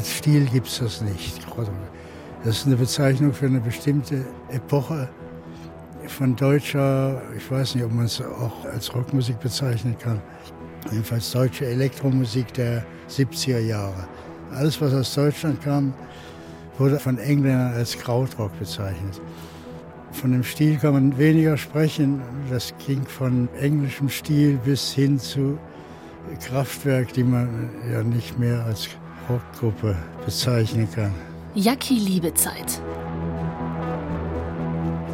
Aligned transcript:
als 0.00 0.16
Stil 0.16 0.46
gibt 0.46 0.66
es 0.66 0.78
das 0.78 1.02
nicht. 1.02 1.46
Das 2.42 2.56
ist 2.56 2.66
eine 2.66 2.76
Bezeichnung 2.76 3.34
für 3.34 3.44
eine 3.44 3.60
bestimmte 3.60 4.24
Epoche 4.48 5.10
von 6.06 6.34
deutscher, 6.34 7.20
ich 7.36 7.50
weiß 7.50 7.74
nicht, 7.74 7.84
ob 7.84 7.92
man 7.92 8.06
es 8.06 8.18
auch 8.22 8.64
als 8.64 8.94
Rockmusik 8.94 9.38
bezeichnen 9.40 9.94
kann, 9.98 10.22
jedenfalls 10.90 11.30
deutsche 11.32 11.66
Elektromusik 11.66 12.50
der 12.54 12.82
70er 13.10 13.58
Jahre. 13.58 14.08
Alles, 14.52 14.80
was 14.80 14.94
aus 14.94 15.14
Deutschland 15.14 15.60
kam, 15.62 15.92
wurde 16.78 16.98
von 16.98 17.18
Engländern 17.18 17.74
als 17.74 17.98
Krautrock 17.98 18.58
bezeichnet. 18.58 19.20
Von 20.12 20.32
dem 20.32 20.44
Stil 20.44 20.78
kann 20.78 20.94
man 20.94 21.18
weniger 21.18 21.58
sprechen. 21.58 22.22
Das 22.48 22.72
ging 22.86 23.04
von 23.04 23.50
englischem 23.60 24.08
Stil 24.08 24.58
bis 24.64 24.92
hin 24.92 25.18
zu 25.18 25.58
Kraftwerk, 26.48 27.12
die 27.12 27.22
man 27.22 27.68
ja 27.92 28.02
nicht 28.02 28.38
mehr 28.38 28.64
als 28.64 28.88
Rockgruppe 29.30 29.96
bezeichnen 30.24 30.88
kann. 30.92 31.14
Jackie 31.54 31.98
Liebezeit. 31.98 32.80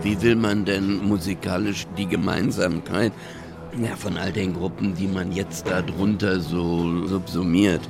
Wie 0.03 0.21
will 0.23 0.37
man 0.37 0.65
denn 0.65 1.07
musikalisch 1.07 1.87
die 1.99 2.07
Gemeinsamkeit 2.07 3.13
ja, 3.79 3.95
von 3.95 4.17
all 4.17 4.33
den 4.33 4.55
Gruppen, 4.55 4.95
die 4.95 5.07
man 5.07 5.33
jetzt 5.33 5.67
darunter 5.69 6.41
so 6.41 7.07
subsumiert, 7.07 7.83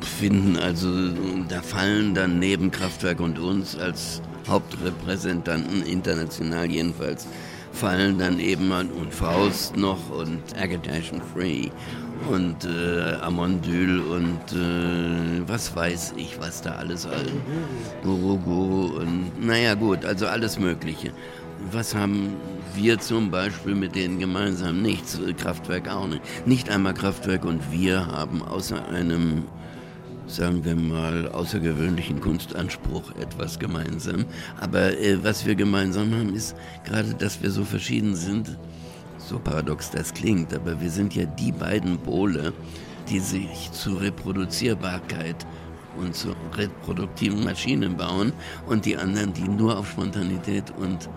finden? 0.00 0.56
Also 0.56 0.88
da 1.48 1.62
fallen 1.62 2.14
dann 2.14 2.38
neben 2.38 2.70
Kraftwerk 2.70 3.20
und 3.20 3.38
uns 3.40 3.76
als 3.76 4.22
Hauptrepräsentanten 4.48 5.82
international 5.84 6.70
jedenfalls 6.70 7.26
fallen 7.72 8.18
dann 8.18 8.38
eben 8.38 8.70
und 8.70 9.12
Faust 9.12 9.76
noch 9.76 10.10
und 10.10 10.40
Agitation 10.60 11.22
Free 11.32 11.70
und 12.28 12.64
äh, 12.64 13.14
Amondyl 13.20 14.00
und 14.00 14.52
äh, 14.52 15.42
was 15.46 15.74
weiß 15.74 16.14
ich, 16.16 16.38
was 16.40 16.62
da 16.62 16.72
alles. 16.72 17.08
Guru 18.02 18.38
Guru 18.38 18.98
und 18.98 19.44
naja 19.44 19.74
gut, 19.74 20.04
also 20.04 20.26
alles 20.26 20.58
Mögliche. 20.58 21.12
Was 21.70 21.94
haben 21.94 22.34
wir 22.74 22.98
zum 22.98 23.30
Beispiel 23.30 23.74
mit 23.74 23.94
denen 23.94 24.18
gemeinsam? 24.18 24.82
Nichts, 24.82 25.20
Kraftwerk 25.38 25.88
auch 25.88 26.08
nicht. 26.08 26.22
Nicht 26.46 26.70
einmal 26.70 26.94
Kraftwerk 26.94 27.44
und 27.44 27.60
wir 27.70 28.06
haben 28.06 28.42
außer 28.42 28.88
einem 28.88 29.44
sagen 30.26 30.64
wir 30.64 30.76
mal, 30.76 31.28
außergewöhnlichen 31.28 32.20
Kunstanspruch 32.20 33.14
etwas 33.20 33.58
gemeinsam. 33.58 34.24
Aber 34.60 34.98
äh, 34.98 35.22
was 35.22 35.44
wir 35.44 35.54
gemeinsam 35.54 36.12
haben, 36.14 36.34
ist 36.34 36.56
gerade, 36.84 37.12
dass 37.14 37.42
wir 37.42 37.50
so 37.50 37.64
verschieden 37.64 38.14
sind 38.14 38.56
so 39.32 39.38
paradox 39.38 39.90
das 39.90 40.12
klingt, 40.12 40.52
aber 40.52 40.78
wir 40.78 40.90
sind 40.90 41.14
ja 41.14 41.24
die 41.24 41.52
beiden 41.52 41.98
Pole, 41.98 42.52
die 43.08 43.18
sich 43.18 43.72
zur 43.72 44.02
Reproduzierbarkeit 44.02 45.46
und 45.96 46.14
zur 46.14 46.36
reproduktiven 46.54 47.42
Maschine 47.42 47.88
bauen 47.88 48.34
und 48.66 48.84
die 48.84 48.96
anderen, 48.96 49.32
die 49.32 49.48
nur 49.48 49.78
auf 49.78 49.90
Spontanität 49.90 50.70
und, 50.76 51.08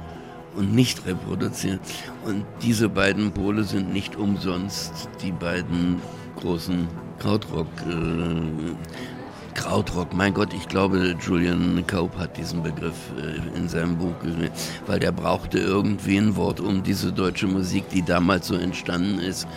und 0.56 0.74
nicht 0.74 1.06
reproduzieren. 1.06 1.80
Und 2.26 2.46
diese 2.62 2.88
beiden 2.88 3.32
Pole 3.34 3.66
sind 3.66 3.92
nicht 3.92 4.16
umsonst 4.16 5.10
die 5.22 5.34
beiden 5.34 6.02
großen 6.38 6.88
Krautrock 7.20 7.68
äh, 7.86 8.76
Krautrock, 9.56 10.14
mein 10.14 10.34
Gott, 10.34 10.54
ich 10.54 10.68
glaube, 10.68 11.16
Julian 11.20 11.84
Cope 11.88 12.20
hat 12.20 12.38
diesen 12.38 12.62
Begriff 12.62 12.96
äh, 13.18 13.58
in 13.58 13.68
seinem 13.68 13.98
Buch 13.98 14.14
gesehen, 14.22 14.52
weil 14.86 15.00
der 15.00 15.12
brauchte 15.12 15.58
irgendwie 15.58 16.18
ein 16.18 16.36
Wort, 16.36 16.60
um 16.60 16.84
diese 16.84 17.12
deutsche 17.12 17.48
Musik, 17.48 17.90
die 17.90 18.04
damals 18.04 18.48
so 18.48 18.56
entstanden 18.56 19.20
ist. 19.20 19.48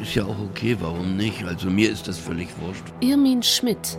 Ist 0.00 0.14
ja 0.14 0.24
auch 0.24 0.38
okay, 0.50 0.76
warum 0.80 1.16
nicht? 1.16 1.44
Also 1.44 1.68
mir 1.68 1.90
ist 1.90 2.06
das 2.06 2.18
völlig 2.18 2.48
wurscht. 2.60 2.84
Irmin 3.00 3.42
Schmidt. 3.42 3.98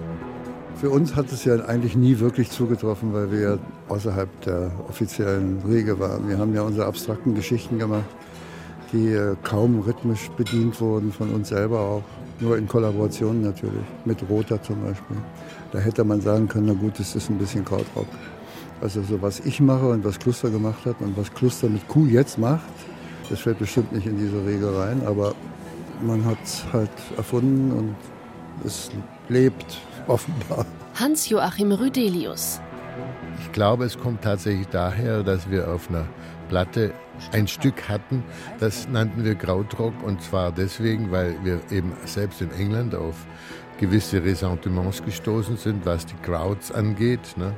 Für 0.75 0.91
uns 0.91 1.15
hat 1.15 1.31
es 1.31 1.43
ja 1.43 1.55
eigentlich 1.65 1.95
nie 1.95 2.19
wirklich 2.19 2.51
zugetroffen, 2.51 3.11
weil 3.11 3.31
wir 3.31 3.39
ja 3.39 3.57
außerhalb 3.89 4.29
der 4.41 4.71
offiziellen 4.87 5.59
Regel 5.67 5.99
waren. 5.99 6.29
Wir 6.29 6.37
haben 6.37 6.53
ja 6.53 6.61
unsere 6.61 6.85
abstrakten 6.85 7.33
Geschichten 7.33 7.79
gemacht, 7.79 8.05
die 8.93 9.13
äh, 9.13 9.35
kaum 9.43 9.81
rhythmisch 9.81 10.29
bedient 10.37 10.79
wurden, 10.79 11.11
von 11.11 11.29
uns 11.31 11.49
selber 11.49 11.79
auch. 11.79 12.03
Nur 12.39 12.57
in 12.57 12.67
Kollaboration 12.67 13.41
natürlich, 13.41 13.85
mit 14.05 14.17
Roter 14.29 14.61
zum 14.61 14.81
Beispiel. 14.83 15.17
Da 15.71 15.79
hätte 15.79 16.03
man 16.03 16.21
sagen 16.21 16.47
können, 16.47 16.67
na 16.67 16.73
gut, 16.73 16.99
das 16.99 17.15
ist 17.15 17.29
ein 17.29 17.37
bisschen 17.37 17.65
Krautrock. 17.65 18.07
Also 18.81 19.01
so 19.01 19.21
was 19.21 19.39
ich 19.39 19.59
mache 19.59 19.87
und 19.87 20.05
was 20.05 20.19
Kluster 20.19 20.49
gemacht 20.49 20.85
hat 20.85 21.01
und 21.01 21.17
was 21.17 21.33
Kluster 21.33 21.67
mit 21.67 21.87
Kuh 21.87 22.05
jetzt 22.05 22.37
macht, 22.37 22.61
das 23.29 23.39
fällt 23.39 23.59
bestimmt 23.59 23.91
nicht 23.91 24.05
in 24.05 24.17
diese 24.17 24.45
Regel 24.45 24.75
rein, 24.75 25.01
aber 25.05 25.33
man 26.01 26.23
hat 26.25 26.37
es 26.43 26.63
halt 26.71 26.91
erfunden 27.17 27.71
und 27.71 27.95
es 28.63 28.91
lebt 29.29 29.79
offenbar. 30.07 30.65
Hans-Joachim 30.95 31.71
Rüdelius. 31.71 32.61
Ich 33.41 33.51
glaube, 33.51 33.85
es 33.85 33.97
kommt 33.97 34.23
tatsächlich 34.23 34.67
daher, 34.67 35.23
dass 35.23 35.49
wir 35.49 35.69
auf 35.71 35.89
einer 35.89 36.05
Platte 36.49 36.93
ein 37.31 37.47
Stück 37.47 37.89
hatten, 37.89 38.23
das 38.59 38.87
nannten 38.87 39.23
wir 39.23 39.35
Krautrock 39.35 39.93
und 40.03 40.21
zwar 40.21 40.51
deswegen, 40.51 41.11
weil 41.11 41.35
wir 41.43 41.59
eben 41.71 41.93
selbst 42.05 42.41
in 42.41 42.51
England 42.51 42.95
auf 42.95 43.15
gewisse 43.79 44.23
Ressentiments 44.23 45.03
gestoßen 45.03 45.57
sind, 45.57 45.85
was 45.85 46.05
die 46.05 46.15
Crowds 46.23 46.71
angeht. 46.71 47.37
Ne? 47.37 47.53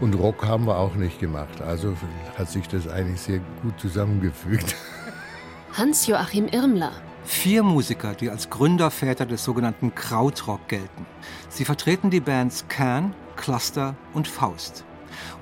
Und 0.00 0.14
Rock 0.14 0.46
haben 0.46 0.66
wir 0.66 0.78
auch 0.78 0.94
nicht 0.94 1.20
gemacht. 1.20 1.60
Also 1.60 1.94
hat 2.36 2.50
sich 2.50 2.66
das 2.68 2.88
eigentlich 2.88 3.20
sehr 3.20 3.40
gut 3.62 3.78
zusammengefügt. 3.78 4.76
Hans-Joachim 5.74 6.48
Irmler. 6.48 6.92
Vier 7.24 7.62
Musiker, 7.62 8.14
die 8.14 8.30
als 8.30 8.50
Gründerväter 8.50 9.26
des 9.26 9.44
sogenannten 9.44 9.94
Krautrock 9.94 10.66
gelten. 10.66 11.06
Sie 11.48 11.64
vertreten 11.64 12.10
die 12.10 12.20
Bands 12.20 12.64
Can, 12.68 13.14
Cluster 13.36 13.94
und 14.12 14.26
Faust. 14.26 14.84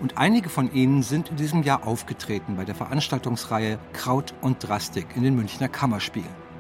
Und 0.01 0.19
einige 0.19 0.49
von 0.49 0.73
ihnen 0.73 1.03
sind 1.03 1.31
in 1.31 1.37
diesem 1.37 1.63
Jahr 1.63 1.87
aufgetreten 1.87 2.57
bei 2.57 2.65
der 2.65 2.75
Veranstaltungsreihe 2.75 3.79
Kraut 3.93 4.35
und 4.41 4.67
Drastik 4.67 5.07
in 5.17 5.23
den 5.23 5.37
Münchner 5.37 5.69
Kammerspielen. 5.69 6.51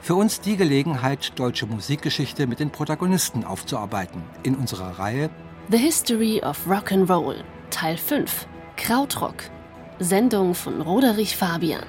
Für 0.00 0.14
uns 0.14 0.40
die 0.40 0.56
Gelegenheit, 0.56 1.38
deutsche 1.38 1.66
Musikgeschichte 1.66 2.46
mit 2.46 2.60
den 2.60 2.70
Protagonisten 2.70 3.44
aufzuarbeiten 3.44 4.22
in 4.42 4.54
unserer 4.54 4.98
Reihe 4.98 5.30
The 5.70 5.78
History 5.78 6.42
of 6.44 6.58
Rock 6.68 6.92
and 6.92 7.08
Roll 7.08 7.42
Teil 7.70 7.96
5 7.96 8.46
Krautrock 8.76 9.36
Sendung 9.98 10.54
von 10.54 10.80
Roderich 10.80 11.36
Fabian. 11.36 11.84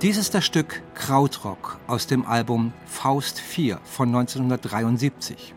Dies 0.00 0.16
ist 0.16 0.32
das 0.32 0.44
Stück 0.44 0.80
Krautrock 0.94 1.80
aus 1.88 2.06
dem 2.06 2.24
Album 2.24 2.72
Faust 2.86 3.40
4 3.40 3.80
von 3.82 4.08
1973. 4.08 5.54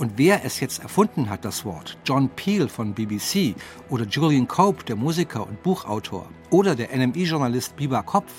Und 0.00 0.16
wer 0.16 0.46
es 0.46 0.60
jetzt 0.60 0.78
erfunden 0.78 1.28
hat, 1.28 1.44
das 1.44 1.66
Wort, 1.66 1.98
John 2.06 2.30
Peel 2.30 2.70
von 2.70 2.94
BBC 2.94 3.54
oder 3.90 4.06
Julian 4.06 4.48
Cope, 4.48 4.82
der 4.84 4.96
Musiker 4.96 5.46
und 5.46 5.62
Buchautor, 5.62 6.26
oder 6.48 6.74
der 6.74 6.96
NMI-Journalist 6.96 7.76
Biber 7.76 8.02
Kopf, 8.02 8.32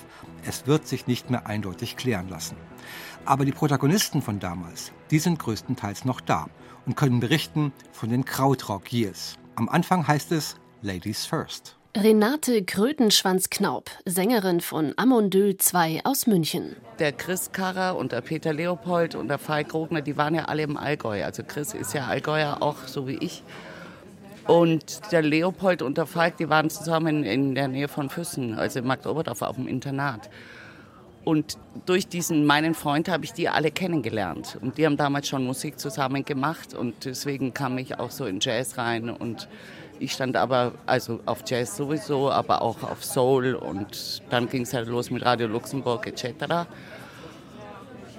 es 0.43 0.65
wird 0.65 0.87
sich 0.87 1.05
nicht 1.05 1.29
mehr 1.29 1.45
eindeutig 1.45 1.97
klären 1.97 2.29
lassen. 2.29 2.57
Aber 3.25 3.45
die 3.45 3.51
Protagonisten 3.51 4.23
von 4.23 4.39
damals, 4.39 4.91
die 5.11 5.19
sind 5.19 5.37
größtenteils 5.37 6.03
noch 6.03 6.19
da 6.19 6.47
und 6.87 6.97
können 6.97 7.19
berichten 7.19 7.73
von 7.91 8.09
den 8.09 8.25
Krautrock 8.25 8.91
Years. 8.91 9.37
Am 9.53 9.69
Anfang 9.69 10.07
heißt 10.07 10.31
es 10.31 10.55
Ladies 10.81 11.27
First. 11.27 11.77
Renate 11.97 12.63
Krötenschwanz-Knaub, 12.63 13.89
Sängerin 14.05 14.61
von 14.61 14.93
Amondül 14.95 15.57
2 15.57 15.99
aus 16.05 16.25
München. 16.25 16.77
Der 16.99 17.11
Chris 17.11 17.51
Karrer 17.51 17.97
und 17.97 18.13
der 18.13 18.21
Peter 18.21 18.53
Leopold 18.53 19.13
und 19.13 19.27
der 19.27 19.37
Falk 19.37 19.73
Rogner, 19.73 20.01
die 20.01 20.15
waren 20.15 20.33
ja 20.33 20.45
alle 20.45 20.63
im 20.63 20.77
Allgäu. 20.77 21.21
Also 21.21 21.43
Chris 21.43 21.73
ist 21.73 21.93
ja 21.93 22.07
Allgäuer 22.07 22.61
auch, 22.61 22.87
so 22.87 23.09
wie 23.09 23.17
ich. 23.17 23.43
Und 24.47 25.01
der 25.11 25.21
Leopold 25.21 25.81
und 25.81 25.97
der 25.97 26.05
Falk, 26.05 26.37
die 26.37 26.47
waren 26.47 26.69
zusammen 26.69 27.25
in 27.25 27.55
der 27.55 27.67
Nähe 27.67 27.89
von 27.89 28.09
Füssen, 28.09 28.57
also 28.57 28.79
in 28.79 28.87
Marktoberdorf 28.87 29.41
auf 29.41 29.57
dem 29.57 29.67
Internat. 29.67 30.29
Und 31.25 31.57
durch 31.85 32.07
diesen 32.07 32.45
meinen 32.45 32.73
Freund 32.73 33.09
habe 33.09 33.25
ich 33.25 33.33
die 33.33 33.49
alle 33.49 33.69
kennengelernt. 33.69 34.57
Und 34.61 34.77
die 34.77 34.85
haben 34.85 34.95
damals 34.95 35.27
schon 35.27 35.43
Musik 35.43 35.77
zusammen 35.77 36.23
gemacht 36.23 36.73
und 36.73 37.03
deswegen 37.03 37.53
kam 37.53 37.77
ich 37.77 37.99
auch 37.99 38.11
so 38.11 38.25
in 38.25 38.39
Jazz 38.39 38.77
rein 38.77 39.09
und 39.09 39.49
ich 40.01 40.13
stand 40.13 40.35
aber 40.35 40.73
also 40.85 41.19
auf 41.25 41.43
Jazz 41.45 41.77
sowieso, 41.77 42.31
aber 42.31 42.61
auch 42.61 42.83
auf 42.83 43.05
Soul 43.05 43.53
und 43.53 44.21
dann 44.29 44.49
ging 44.49 44.63
es 44.63 44.73
halt 44.73 44.87
los 44.87 45.11
mit 45.11 45.23
Radio 45.23 45.47
Luxemburg 45.47 46.07
etc. 46.07 46.67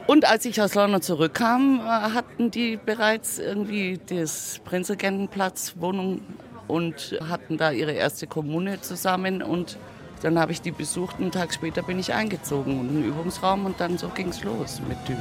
Und 0.06 0.28
als 0.28 0.44
ich 0.44 0.60
aus 0.60 0.74
London 0.74 1.02
zurückkam, 1.02 1.80
äh, 1.80 1.88
hatten 1.88 2.50
die 2.50 2.76
bereits 2.76 3.38
irgendwie 3.38 4.00
das 4.06 4.60
Prinzregentenplatz 4.64 5.74
Wohnung 5.78 6.22
und 6.68 7.18
hatten 7.28 7.56
da 7.56 7.70
ihre 7.70 7.92
erste 7.92 8.26
Kommune 8.26 8.80
zusammen 8.80 9.42
und 9.42 9.76
dann 10.22 10.38
habe 10.38 10.52
ich 10.52 10.60
die 10.60 10.70
besucht. 10.70 11.16
Einen 11.18 11.32
Tag 11.32 11.52
später 11.52 11.82
bin 11.82 11.98
ich 11.98 12.12
eingezogen 12.12 12.78
und 12.78 12.88
einen 12.90 13.04
Übungsraum 13.04 13.66
und 13.66 13.80
dann 13.80 13.98
so 13.98 14.08
ging 14.08 14.28
es 14.28 14.44
los 14.44 14.80
mit 14.88 15.04
Tür. 15.04 15.16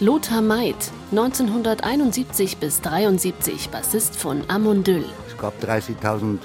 Lothar 0.00 0.42
Maid, 0.42 0.90
1971 1.12 2.56
bis 2.56 2.80
73 2.80 3.70
Bassist 3.70 4.16
von 4.16 4.42
Amondyl. 4.48 5.04
Es 5.28 5.38
gab 5.38 5.54
30.000 5.62 6.38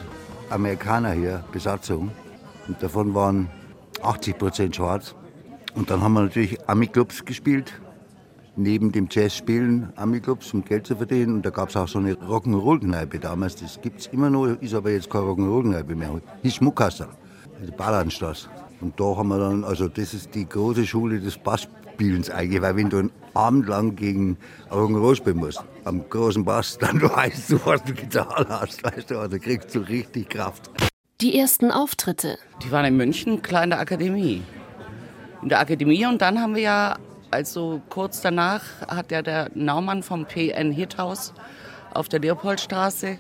Amerikaner 0.52 1.14
hier, 1.14 1.44
Besatzung. 1.52 2.12
Und 2.68 2.82
davon 2.84 3.16
waren 3.16 3.50
80 4.04 4.38
Prozent 4.38 4.76
schwarz. 4.76 5.16
Und 5.74 5.90
dann 5.90 6.02
haben 6.02 6.14
wir 6.14 6.22
natürlich 6.22 6.70
Ami-Clubs 6.70 7.26
gespielt. 7.26 7.74
Neben 8.56 8.92
dem 8.92 9.08
Jazz-Spielen 9.10 9.94
Ami-Clubs, 9.96 10.54
um 10.54 10.64
Geld 10.64 10.86
zu 10.86 10.96
verdienen. 10.96 11.34
Und 11.36 11.46
da 11.46 11.50
gab 11.50 11.70
es 11.70 11.76
auch 11.76 11.88
so 11.88 11.98
eine 11.98 12.14
Rock'n'Roll-Kneipe 12.14 13.18
damals. 13.18 13.56
Das 13.56 13.82
gibt 13.82 14.02
es 14.02 14.08
immer 14.08 14.30
noch, 14.30 14.46
ist 14.46 14.76
aber 14.76 14.92
jetzt 14.92 15.10
keine 15.10 15.26
Rock'n'Roll-Kneipe 15.26 15.96
mehr. 15.96 16.22
Hieß 16.44 16.54
Schmuckkastel, 16.54 17.08
die 17.66 17.72
Ballanstraße. 17.72 18.48
Und 18.82 19.00
da 19.00 19.16
haben 19.18 19.28
wir 19.30 19.40
dann, 19.40 19.64
also 19.64 19.88
das 19.88 20.14
ist 20.14 20.36
die 20.36 20.48
große 20.48 20.86
Schule 20.86 21.20
des 21.20 21.38
Bassspielens 22.00 22.30
eigentlich, 22.30 22.62
weil 22.62 22.76
wenn 22.78 22.90
du 22.90 22.98
einen 23.00 23.12
Abend 23.34 23.68
lang 23.68 23.96
gegen 23.96 24.38
Rock'n'Roll 24.72 25.16
spielen 25.16 25.38
musst, 25.38 25.62
am 25.84 26.10
großen 26.10 26.46
Bass, 26.46 26.78
dann 26.78 27.02
weißt 27.02 27.52
du, 27.52 27.66
was 27.66 27.84
du 27.84 27.94
getan 27.94 28.46
hast, 28.48 28.84
weißt 28.84 29.12
du, 29.12 29.20
also 29.20 29.38
kriegst 29.38 29.76
du 29.76 29.80
richtig 29.80 30.30
Kraft. 30.30 30.70
Die 31.22 31.38
ersten 31.38 31.72
Auftritte. 31.72 32.38
Die 32.64 32.72
waren 32.72 32.86
in 32.86 32.96
München, 32.98 33.42
klar 33.42 33.66
in 33.66 33.72
der 33.72 33.80
Akademie. 33.80 34.42
In 35.42 35.50
der 35.50 35.60
Akademie 35.60 36.06
und 36.06 36.22
dann 36.22 36.40
haben 36.40 36.56
wir 36.56 36.62
ja, 36.62 36.98
also 37.32 37.82
kurz 37.90 38.22
danach 38.22 38.64
hat 38.88 39.12
ja 39.12 39.22
der 39.22 39.50
Naumann 39.54 40.02
vom 40.02 40.26
PN 40.26 40.72
Hithaus 40.72 41.34
auf 41.94 42.08
der 42.08 42.20
Leopoldstraße, 42.20 43.20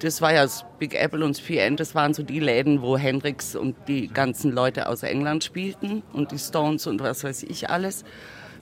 das 0.00 0.20
war 0.20 0.32
ja 0.32 0.42
das 0.42 0.64
Big 0.78 0.94
Apple 0.94 1.24
und 1.24 1.36
das 1.36 1.44
PN, 1.44 1.76
das 1.76 1.94
waren 1.94 2.14
so 2.14 2.22
die 2.22 2.40
Läden, 2.40 2.82
wo 2.82 2.96
Hendrix 2.96 3.54
und 3.56 3.76
die 3.88 4.08
ganzen 4.08 4.52
Leute 4.52 4.88
aus 4.88 5.02
England 5.02 5.44
spielten 5.44 6.02
und 6.12 6.32
die 6.32 6.38
Stones 6.38 6.86
und 6.86 7.00
was 7.00 7.24
weiß 7.24 7.44
ich 7.44 7.70
alles. 7.70 8.04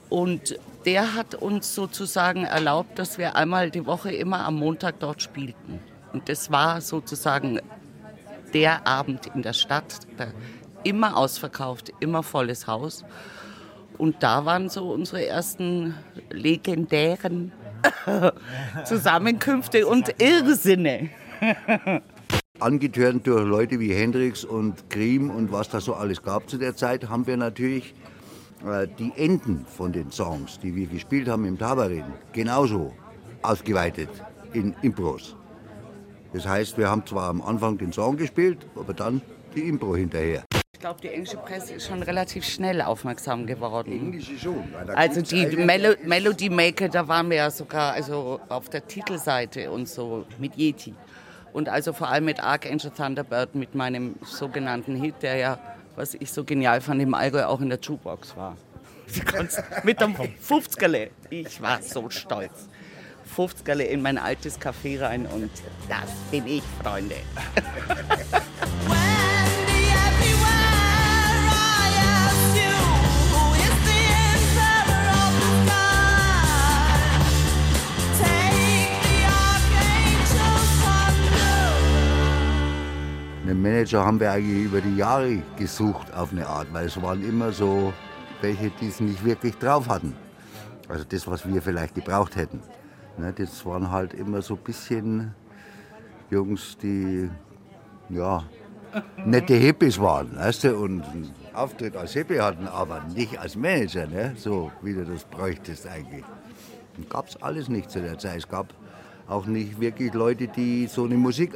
Und 0.09 0.59
der 0.85 1.15
hat 1.15 1.35
uns 1.35 1.73
sozusagen 1.73 2.45
erlaubt, 2.45 2.99
dass 2.99 3.17
wir 3.17 3.35
einmal 3.35 3.71
die 3.71 3.85
Woche 3.85 4.11
immer 4.11 4.45
am 4.45 4.55
Montag 4.55 4.99
dort 4.99 5.21
spielten. 5.21 5.79
Und 6.11 6.29
das 6.29 6.51
war 6.51 6.81
sozusagen 6.81 7.59
der 8.53 8.85
Abend 8.85 9.27
in 9.33 9.41
der 9.41 9.53
Stadt, 9.53 10.01
immer 10.83 11.17
ausverkauft, 11.17 11.91
immer 11.99 12.21
volles 12.21 12.67
Haus. 12.67 13.03
Und 13.97 14.21
da 14.21 14.45
waren 14.45 14.69
so 14.69 14.91
unsere 14.91 15.25
ersten 15.25 15.95
legendären 16.29 17.51
Zusammenkünfte 18.85 19.87
und 19.87 20.21
Irrsinne. 20.21 21.09
Angetörnt 22.59 23.27
durch 23.27 23.45
Leute 23.45 23.79
wie 23.79 23.93
Hendrix 23.93 24.45
und 24.45 24.89
Cream 24.89 25.29
und 25.29 25.51
was 25.51 25.69
da 25.69 25.81
so 25.81 25.95
alles 25.95 26.21
gab 26.21 26.49
zu 26.49 26.57
der 26.57 26.75
Zeit, 26.75 27.09
haben 27.09 27.27
wir 27.27 27.35
natürlich 27.35 27.93
äh, 28.65 28.87
die 28.99 29.11
Enden 29.17 29.65
von 29.65 29.91
den 29.91 30.11
Songs, 30.11 30.59
die 30.59 30.75
wir 30.75 30.87
gespielt 30.87 31.27
haben 31.27 31.45
im 31.45 31.57
Tabarin, 31.57 32.05
genauso 32.31 32.93
ausgeweitet 33.41 34.09
in 34.53 34.75
Impros. 34.81 35.35
Das 36.31 36.47
heißt, 36.47 36.77
wir 36.77 36.89
haben 36.89 37.05
zwar 37.05 37.29
am 37.29 37.41
Anfang 37.41 37.77
den 37.77 37.91
Song 37.91 38.17
gespielt, 38.17 38.65
aber 38.75 38.93
dann 38.93 39.21
die 39.55 39.67
Impro 39.67 39.95
hinterher. 39.95 40.43
Ich 40.73 40.79
glaube, 40.79 40.99
die 41.01 41.09
englische 41.09 41.37
Presse 41.37 41.75
ist 41.75 41.87
schon 41.87 42.03
relativ 42.03 42.43
schnell 42.43 42.81
aufmerksam 42.81 43.45
geworden. 43.45 43.91
Englische 43.91 44.37
schon. 44.37 44.63
Also 44.95 45.21
die 45.21 45.45
Melo 45.55 45.95
Melody 46.03 46.49
Maker, 46.49 46.89
da 46.89 47.07
waren 47.07 47.29
wir 47.29 47.37
ja 47.37 47.51
sogar 47.51 47.93
also 47.93 48.39
auf 48.49 48.69
der 48.69 48.85
Titelseite 48.85 49.71
und 49.71 49.87
so 49.87 50.25
mit 50.39 50.57
Yeti. 50.57 50.93
Und 51.53 51.69
also 51.69 51.93
vor 51.93 52.09
allem 52.09 52.25
mit 52.25 52.43
Archangel 52.43 52.89
Thunderbird, 52.91 53.53
mit 53.53 53.75
meinem 53.75 54.15
sogenannten 54.23 54.95
Hit, 54.95 55.21
der 55.21 55.35
ja, 55.35 55.59
was 55.95 56.15
ich 56.15 56.31
so 56.31 56.43
genial 56.43 56.81
fand, 56.81 57.01
im 57.01 57.13
Allgäu 57.13 57.45
auch 57.45 57.61
in 57.61 57.69
der 57.69 57.79
Jukebox 57.79 58.35
war. 58.35 58.57
mit 59.83 60.01
dem 60.01 60.15
50erle. 60.15 61.09
Ich 61.29 61.61
war 61.61 61.81
so 61.81 62.09
stolz. 62.09 62.67
50er 63.37 63.79
in 63.79 64.01
mein 64.01 64.17
altes 64.17 64.59
Café 64.59 64.99
rein 65.01 65.25
und 65.27 65.51
das 65.87 66.09
bin 66.31 66.47
ich, 66.47 66.63
Freunde. 66.81 67.15
Den 83.45 83.61
Manager 83.61 84.05
haben 84.05 84.19
wir 84.21 84.31
eigentlich 84.31 84.65
über 84.65 84.79
die 84.79 84.95
Jahre 84.95 85.41
gesucht 85.57 86.13
auf 86.13 86.31
eine 86.31 86.47
Art, 86.47 86.67
weil 86.71 86.85
es 86.85 87.01
waren 87.01 87.21
immer 87.27 87.51
so 87.51 87.91
welche, 88.41 88.69
die 88.79 88.87
es 88.87 89.01
nicht 89.01 89.23
wirklich 89.25 89.57
drauf 89.57 89.89
hatten. 89.89 90.15
Also 90.87 91.03
das, 91.03 91.27
was 91.27 91.45
wir 91.47 91.61
vielleicht 91.61 91.95
gebraucht 91.95 92.37
hätten. 92.37 92.61
Ne, 93.17 93.33
das 93.33 93.65
waren 93.65 93.91
halt 93.91 94.13
immer 94.13 94.41
so 94.41 94.55
ein 94.55 94.61
bisschen 94.63 95.35
Jungs, 96.29 96.77
die 96.81 97.29
ja, 98.09 98.43
nette 99.25 99.55
Hippies 99.55 99.99
waren, 99.99 100.35
weißt 100.35 100.63
du, 100.65 100.77
und 100.77 101.03
einen 101.03 101.31
Auftritt 101.53 101.95
als 101.95 102.13
Hippie 102.13 102.39
hatten, 102.39 102.67
aber 102.67 103.03
nicht 103.13 103.37
als 103.37 103.55
Manager, 103.55 104.07
ne? 104.07 104.33
so 104.37 104.71
wie 104.81 104.93
du 104.93 105.05
das 105.05 105.25
bräuchtest 105.25 105.87
eigentlich. 105.87 106.23
Gab 107.09 107.27
es 107.27 107.41
alles 107.41 107.69
nicht 107.69 107.91
zu 107.91 108.01
der 108.01 108.17
Zeit. 108.17 108.37
Es 108.37 108.47
gab 108.47 108.73
auch 109.27 109.45
nicht 109.45 109.79
wirklich 109.79 110.13
Leute, 110.13 110.47
die 110.47 110.87
so 110.87 111.05
eine 111.05 111.17
Musik 111.17 111.55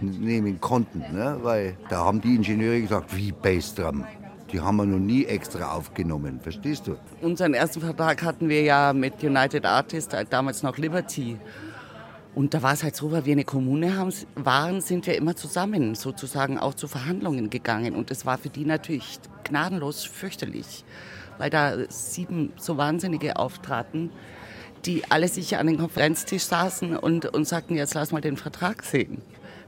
aufnehmen 0.00 0.60
konnten, 0.60 1.00
ne? 1.12 1.38
weil 1.42 1.76
da 1.88 2.04
haben 2.04 2.20
die 2.20 2.34
Ingenieure 2.34 2.80
gesagt, 2.80 3.16
wie 3.16 3.32
Bassdrum. 3.32 4.04
Die 4.52 4.60
haben 4.60 4.76
wir 4.78 4.86
noch 4.86 4.98
nie 4.98 5.26
extra 5.26 5.72
aufgenommen, 5.72 6.40
verstehst 6.40 6.88
du? 6.88 6.96
Unseren 7.20 7.54
ersten 7.54 7.80
Vertrag 7.80 8.22
hatten 8.22 8.48
wir 8.48 8.62
ja 8.62 8.92
mit 8.92 9.22
United 9.22 9.64
Artists, 9.64 10.14
damals 10.28 10.64
noch 10.64 10.76
Liberty. 10.76 11.36
Und 12.34 12.54
da 12.54 12.62
war 12.62 12.72
es 12.72 12.82
halt 12.82 12.96
so, 12.96 13.12
weil 13.12 13.24
wir 13.24 13.32
eine 13.32 13.44
Kommune 13.44 13.96
haben, 13.96 14.12
waren, 14.34 14.80
sind 14.80 15.06
wir 15.06 15.16
immer 15.16 15.36
zusammen 15.36 15.94
sozusagen 15.94 16.58
auch 16.58 16.74
zu 16.74 16.88
Verhandlungen 16.88 17.50
gegangen. 17.50 17.94
Und 17.94 18.10
es 18.10 18.26
war 18.26 18.38
für 18.38 18.48
die 18.48 18.64
natürlich 18.64 19.20
gnadenlos 19.44 20.04
fürchterlich, 20.04 20.84
weil 21.38 21.50
da 21.50 21.76
sieben 21.88 22.52
so 22.56 22.76
Wahnsinnige 22.76 23.36
auftraten, 23.36 24.10
die 24.84 25.04
alle 25.10 25.28
sicher 25.28 25.60
an 25.60 25.68
den 25.68 25.78
Konferenztisch 25.78 26.44
saßen 26.44 26.96
und, 26.96 27.26
und 27.26 27.46
sagten, 27.46 27.76
jetzt 27.76 27.94
lass 27.94 28.10
mal 28.10 28.20
den 28.20 28.36
Vertrag 28.36 28.82
sehen. 28.82 29.22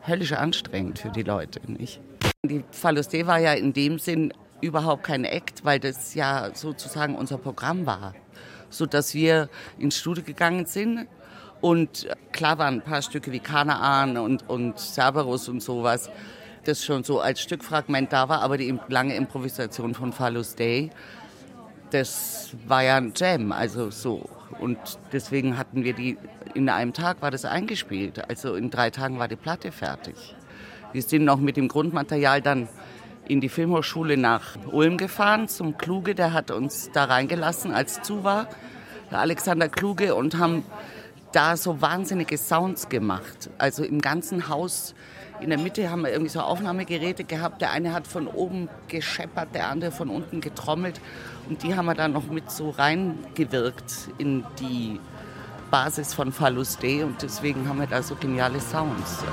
Höllisch 0.07 0.33
anstrengend 0.33 0.99
für 0.99 1.11
die 1.11 1.23
Leute, 1.23 1.61
nicht? 1.71 2.01
Die 2.45 2.65
Falluste 2.73 3.27
war 3.27 3.39
ja 3.39 3.53
in 3.53 3.73
dem 3.73 3.99
Sinn 3.99 4.35
überhaupt 4.61 5.05
kein 5.05 5.25
Act, 5.25 5.65
weil 5.65 5.79
das 5.79 6.15
ja 6.15 6.51
sozusagen 6.55 7.15
unser 7.15 7.39
Programm 7.39 7.87
war. 7.87 8.15
So 8.69 8.87
dass 8.87 9.15
wir 9.15 9.49
ins 9.79 9.99
Studio 9.99 10.25
gegangen 10.25 10.67
sind 10.67 11.07
und 11.61 12.09
klar 12.33 12.59
waren 12.59 12.75
ein 12.75 12.83
paar 12.83 13.03
Stücke 13.03 13.31
wie 13.31 13.39
Kanaan 13.39 14.17
und, 14.17 14.49
und 14.49 14.79
Cerberus 14.79 15.49
und 15.49 15.63
sowas, 15.63 16.11
das 16.65 16.85
schon 16.85 17.05
so 17.05 17.21
als 17.21 17.41
Stückfragment 17.41 18.13
da 18.13 18.29
war, 18.29 18.41
aber 18.43 18.57
die 18.59 18.77
lange 18.89 19.15
Improvisation 19.15 19.95
von 19.95 20.13
Phallus 20.13 20.55
Day, 20.55 20.91
das 21.91 22.51
war 22.67 22.83
ja 22.83 22.97
ein 22.97 23.13
Jam, 23.15 23.53
also 23.53 23.91
so. 23.91 24.29
Und 24.59 24.79
deswegen 25.13 25.59
hatten 25.59 25.85
wir 25.85 25.93
die, 25.93 26.19
in 26.55 26.69
einem 26.69 26.93
Tag 26.93 27.23
war 27.23 27.31
das 27.31 27.45
eingespielt, 27.45 28.29
also 28.29 28.55
in 28.55 28.71
drei 28.71 28.91
Tagen 28.91 29.19
war 29.19 29.29
die 29.29 29.37
Platte 29.37 29.73
fertig. 29.73 30.37
Wir 30.93 31.03
sind 31.03 31.25
noch 31.25 31.39
mit 31.39 31.57
dem 31.57 31.69
Grundmaterial 31.69 32.43
dann 32.43 32.69
in 33.29 33.41
die 33.41 33.49
Filmhochschule 33.49 34.17
nach 34.17 34.57
Ulm 34.71 34.99
gefahren 34.99 35.49
zum 35.49 35.79
Kluge, 35.79 36.15
der 36.15 36.33
hat 36.33 36.51
uns 36.51 36.91
da 36.93 37.05
reingelassen 37.05 37.73
als 37.73 38.03
Zuwa, 38.03 38.49
der 39.11 39.21
Alexander 39.21 39.69
Kluge, 39.69 40.15
und 40.15 40.39
haben 40.39 40.65
da 41.33 41.57
so 41.57 41.81
wahnsinnige 41.81 42.37
Sounds 42.37 42.89
gemacht. 42.89 43.51
Also 43.59 43.85
im 43.85 44.01
ganzen 44.01 44.49
Haus 44.49 44.95
in 45.43 45.51
der 45.51 45.59
Mitte 45.59 45.91
haben 45.91 46.03
wir 46.03 46.11
irgendwie 46.11 46.31
so 46.31 46.41
Aufnahmegeräte 46.41 47.25
gehabt. 47.25 47.61
Der 47.61 47.71
eine 47.71 47.93
hat 47.93 48.07
von 48.07 48.27
oben 48.27 48.69
gescheppert, 48.89 49.55
der 49.55 49.69
andere 49.69 49.91
von 49.91 50.09
unten 50.09 50.41
getrommelt. 50.41 51.01
Und 51.49 51.63
die 51.63 51.75
haben 51.75 51.87
wir 51.87 51.95
dann 51.95 52.13
noch 52.13 52.27
mit 52.29 52.51
so 52.51 52.71
reingewirkt 52.71 54.11
in 54.19 54.45
die 54.61 55.01
Basis 55.71 56.15
von 56.15 56.33
Phallus 56.33 56.79
Day. 56.79 57.03
Und 57.03 57.23
deswegen 57.23 57.69
haben 57.69 57.81
wir 57.81 57.87
da 57.87 58.03
so 58.03 58.15
geniale 58.15 58.61
Sounds. 58.61 59.25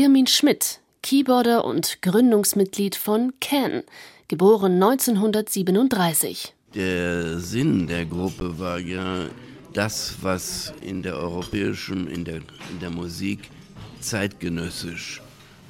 Irmin 0.00 0.26
Schmidt, 0.26 0.80
Keyboarder 1.02 1.62
und 1.66 2.00
Gründungsmitglied 2.00 2.96
von 2.96 3.34
Can, 3.38 3.82
geboren 4.28 4.82
1937. 4.82 6.54
Der 6.74 7.38
Sinn 7.38 7.86
der 7.86 8.06
Gruppe 8.06 8.58
war 8.58 8.78
ja 8.78 9.26
das, 9.74 10.16
was 10.22 10.72
in 10.80 11.02
der 11.02 11.18
europäischen, 11.18 12.08
in 12.08 12.24
der, 12.24 12.36
in 12.36 12.80
der 12.80 12.88
Musik 12.88 13.50
zeitgenössisch 14.00 15.20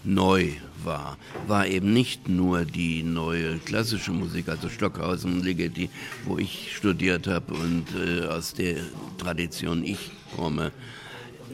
neu 0.04 0.50
war, 0.84 1.18
war 1.48 1.66
eben 1.66 1.92
nicht 1.92 2.28
nur 2.28 2.64
die 2.64 3.02
neue 3.02 3.58
klassische 3.58 4.12
Musik, 4.12 4.48
also 4.48 4.68
Stockhausen 4.68 5.38
und 5.38 5.44
Ligeti, 5.44 5.90
wo 6.24 6.38
ich 6.38 6.76
studiert 6.76 7.26
habe 7.26 7.52
und 7.54 7.86
äh, 7.96 8.26
aus 8.28 8.54
der 8.54 8.76
Tradition 9.18 9.82
ich 9.82 10.12
komme. 10.36 10.70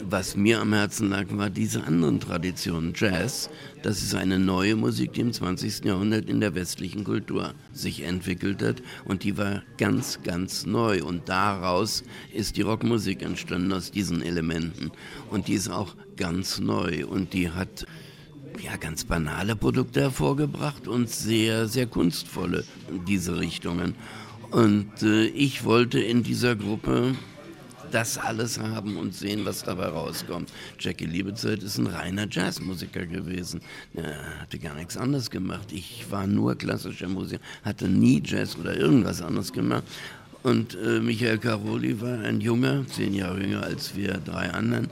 Was 0.04 0.36
mir 0.36 0.60
am 0.60 0.72
Herzen 0.72 1.10
lag, 1.10 1.26
war 1.30 1.50
diese 1.50 1.84
anderen 1.84 2.20
Traditionen. 2.20 2.92
Jazz, 2.94 3.48
das 3.82 4.02
ist 4.02 4.14
eine 4.14 4.38
neue 4.38 4.76
Musik, 4.76 5.14
die 5.14 5.22
im 5.22 5.32
20. 5.32 5.84
Jahrhundert 5.84 6.28
in 6.28 6.40
der 6.40 6.54
westlichen 6.54 7.02
Kultur 7.02 7.54
sich 7.72 8.02
entwickelt 8.02 8.62
hat 8.62 8.82
und 9.04 9.24
die 9.24 9.38
war 9.38 9.62
ganz, 9.78 10.20
ganz 10.22 10.66
neu. 10.66 11.02
Und 11.02 11.28
daraus 11.28 12.04
ist 12.32 12.56
die 12.56 12.62
Rockmusik 12.62 13.22
entstanden, 13.22 13.72
aus 13.72 13.90
diesen 13.90 14.22
Elementen. 14.22 14.92
Und 15.30 15.48
die 15.48 15.54
ist 15.54 15.70
auch 15.70 15.96
ganz 16.16 16.60
neu 16.60 17.06
und 17.06 17.32
die 17.32 17.50
hat 17.50 17.86
ja, 18.62 18.76
ganz 18.76 19.04
banale 19.04 19.56
Produkte 19.56 20.00
hervorgebracht 20.00 20.88
und 20.88 21.10
sehr, 21.10 21.68
sehr 21.68 21.86
kunstvolle 21.86 22.64
diese 23.06 23.38
Richtungen. 23.38 23.94
Und 24.50 25.02
äh, 25.02 25.26
ich 25.26 25.64
wollte 25.64 26.00
in 26.00 26.22
dieser 26.22 26.54
Gruppe 26.54 27.14
das 27.96 28.18
alles 28.18 28.58
haben 28.60 28.98
und 28.98 29.14
sehen, 29.14 29.46
was 29.46 29.62
dabei 29.62 29.86
rauskommt. 29.86 30.52
Jackie 30.78 31.06
Liebezeit 31.06 31.62
ist 31.62 31.78
ein 31.78 31.86
reiner 31.86 32.26
Jazzmusiker 32.30 33.06
gewesen. 33.06 33.62
Er 33.94 34.42
hatte 34.42 34.58
gar 34.58 34.74
nichts 34.74 34.98
anderes 34.98 35.30
gemacht. 35.30 35.72
Ich 35.72 36.04
war 36.10 36.26
nur 36.26 36.56
klassischer 36.56 37.08
Musiker, 37.08 37.42
hatte 37.64 37.88
nie 37.88 38.22
Jazz 38.22 38.54
oder 38.54 38.76
irgendwas 38.76 39.22
anderes 39.22 39.50
gemacht. 39.50 39.84
Und 40.42 40.74
äh, 40.74 41.00
Michael 41.00 41.38
Caroli 41.38 41.98
war 41.98 42.18
ein 42.18 42.42
junger, 42.42 42.86
zehn 42.86 43.14
Jahre 43.14 43.40
jünger 43.40 43.62
als 43.62 43.96
wir 43.96 44.18
drei 44.18 44.50
anderen, 44.50 44.90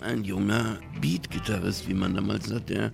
ein 0.00 0.22
junger 0.22 0.78
Beat-Gitarrist, 1.00 1.88
wie 1.88 1.94
man 1.94 2.14
damals 2.14 2.48
sagt, 2.48 2.68
der 2.68 2.92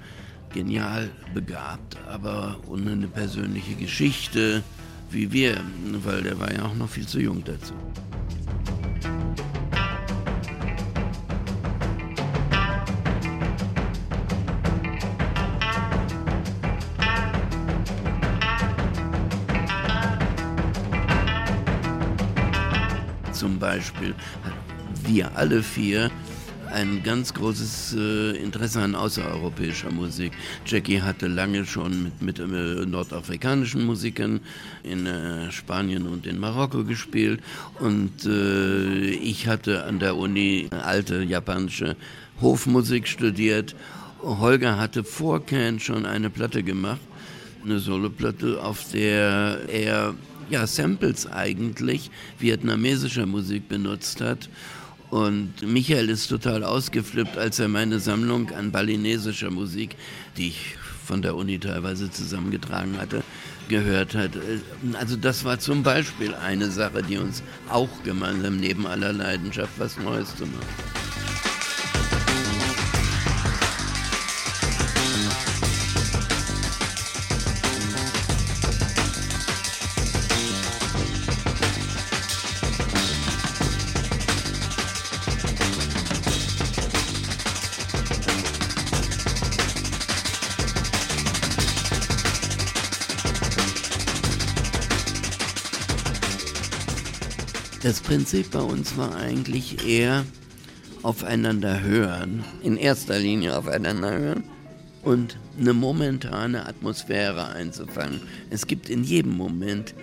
genial 0.54 1.10
begabt, 1.34 1.96
aber 2.06 2.60
ohne 2.68 2.92
eine 2.92 3.08
persönliche 3.08 3.74
Geschichte 3.74 4.62
wie 5.10 5.32
wir, 5.32 5.60
weil 6.04 6.22
der 6.22 6.38
war 6.38 6.52
ja 6.52 6.66
auch 6.66 6.74
noch 6.74 6.88
viel 6.88 7.06
zu 7.06 7.18
jung 7.18 7.42
dazu. 7.44 7.72
Zum 23.38 23.60
Beispiel 23.60 24.16
wir 25.06 25.36
alle 25.36 25.62
vier 25.62 26.10
ein 26.72 27.04
ganz 27.04 27.32
großes 27.32 27.94
äh, 27.96 28.36
Interesse 28.36 28.80
an 28.82 28.96
außereuropäischer 28.96 29.92
Musik. 29.92 30.32
Jackie 30.66 31.00
hatte 31.00 31.28
lange 31.28 31.64
schon 31.64 32.02
mit, 32.02 32.20
mit 32.20 32.40
äh, 32.40 32.42
nordafrikanischen 32.84 33.86
Musikern 33.86 34.40
in 34.82 35.06
äh, 35.06 35.52
Spanien 35.52 36.08
und 36.08 36.26
in 36.26 36.40
Marokko 36.40 36.82
gespielt 36.82 37.40
und 37.78 38.26
äh, 38.26 39.10
ich 39.10 39.46
hatte 39.46 39.84
an 39.84 40.00
der 40.00 40.16
Uni 40.16 40.68
alte 40.72 41.22
japanische 41.22 41.94
Hofmusik 42.40 43.06
studiert. 43.06 43.76
Holger 44.20 44.78
hatte 44.78 45.04
vor 45.04 45.46
Can 45.46 45.78
schon 45.78 46.06
eine 46.06 46.28
Platte 46.28 46.64
gemacht, 46.64 47.00
eine 47.64 47.78
Soloplatte, 47.78 48.60
auf 48.64 48.90
der 48.90 49.60
er 49.68 50.14
ja, 50.50 50.66
Samples 50.66 51.26
eigentlich 51.26 52.10
vietnamesischer 52.38 53.26
Musik 53.26 53.68
benutzt 53.68 54.20
hat 54.20 54.48
und 55.10 55.62
Michael 55.62 56.10
ist 56.10 56.28
total 56.28 56.64
ausgeflippt, 56.64 57.38
als 57.38 57.58
er 57.58 57.68
meine 57.68 57.98
Sammlung 57.98 58.50
an 58.50 58.70
balinesischer 58.70 59.50
Musik, 59.50 59.96
die 60.36 60.48
ich 60.48 60.76
von 61.06 61.22
der 61.22 61.34
Uni 61.34 61.58
teilweise 61.58 62.10
zusammengetragen 62.10 62.98
hatte, 62.98 63.22
gehört 63.70 64.14
hat. 64.14 64.32
Also 64.98 65.16
das 65.16 65.44
war 65.44 65.58
zum 65.58 65.82
Beispiel 65.82 66.34
eine 66.34 66.70
Sache, 66.70 67.02
die 67.02 67.16
uns 67.16 67.42
auch 67.70 67.88
gemeinsam 68.04 68.58
neben 68.58 68.86
aller 68.86 69.14
Leidenschaft 69.14 69.72
was 69.78 69.98
Neues 69.98 70.36
zu 70.36 70.44
machen. 70.44 71.07
Das 97.88 98.02
Prinzip 98.02 98.50
bei 98.50 98.60
uns 98.60 98.98
war 98.98 99.16
eigentlich 99.16 99.88
eher 99.88 100.26
aufeinander 101.02 101.80
hören, 101.80 102.44
in 102.62 102.76
erster 102.76 103.18
Linie 103.18 103.56
aufeinander 103.56 104.10
hören 104.10 104.44
und 105.02 105.38
eine 105.58 105.72
momentane 105.72 106.66
Atmosphäre 106.66 107.46
einzufangen. 107.46 108.20
Es 108.50 108.66
gibt 108.66 108.90
in 108.90 109.04
jedem 109.04 109.34
Moment 109.34 109.94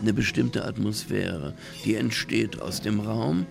eine 0.00 0.12
bestimmte 0.12 0.64
Atmosphäre, 0.64 1.54
die 1.84 1.96
entsteht 1.96 2.62
aus 2.62 2.80
dem 2.80 3.00
Raum, 3.00 3.44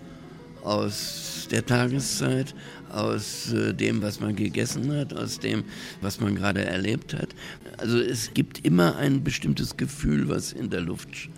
aus 0.62 1.46
der 1.50 1.66
Tageszeit, 1.66 2.54
aus 2.90 3.52
äh, 3.52 3.74
dem, 3.74 4.00
was 4.00 4.20
man 4.20 4.36
gegessen 4.36 4.90
hat, 4.90 5.12
aus 5.12 5.38
dem, 5.38 5.64
was 6.00 6.18
man 6.18 6.34
gerade 6.34 6.64
erlebt 6.64 7.12
hat. 7.12 7.34
Also 7.76 7.98
es 7.98 8.32
gibt 8.32 8.64
immer 8.64 8.96
ein 8.96 9.22
bestimmtes 9.22 9.76
Gefühl, 9.76 10.30
was 10.30 10.50
in 10.50 10.70
der 10.70 10.80
Luft. 10.80 11.28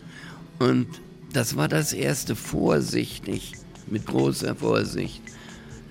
Und 0.60 0.86
das 1.32 1.56
war 1.56 1.68
das 1.68 1.92
erste 1.92 2.36
vorsichtig, 2.36 3.52
mit 3.86 4.06
großer 4.06 4.54
Vorsicht, 4.54 5.22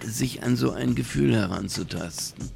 sich 0.03 0.43
an 0.43 0.55
so 0.55 0.71
ein 0.71 0.95
Gefühl 0.95 1.35
heranzutasten. 1.35 2.49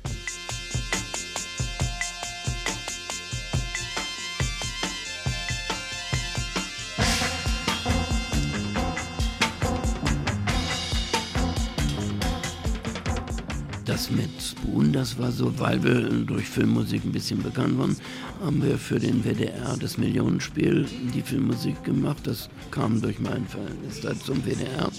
Das 15.06 15.20
war 15.20 15.32
so, 15.32 15.54
weil 15.60 15.84
wir 15.84 16.02
durch 16.26 16.46
Filmmusik 16.46 17.06
ein 17.06 17.12
bisschen 17.12 17.44
bekannt 17.44 17.78
waren, 17.78 17.96
haben 18.44 18.64
wir 18.64 18.76
für 18.80 18.98
den 18.98 19.24
WDR 19.24 19.78
das 19.80 20.00
Millionenspiel 20.00 20.88
die 21.14 21.22
Filmmusik 21.22 21.84
gemacht. 21.84 22.18
Das 22.24 22.50
kam 22.72 23.00
durch 23.00 23.20
mein 23.20 23.46
Verhältnis 23.46 24.02
zum 24.26 24.44
WDR. 24.44 24.90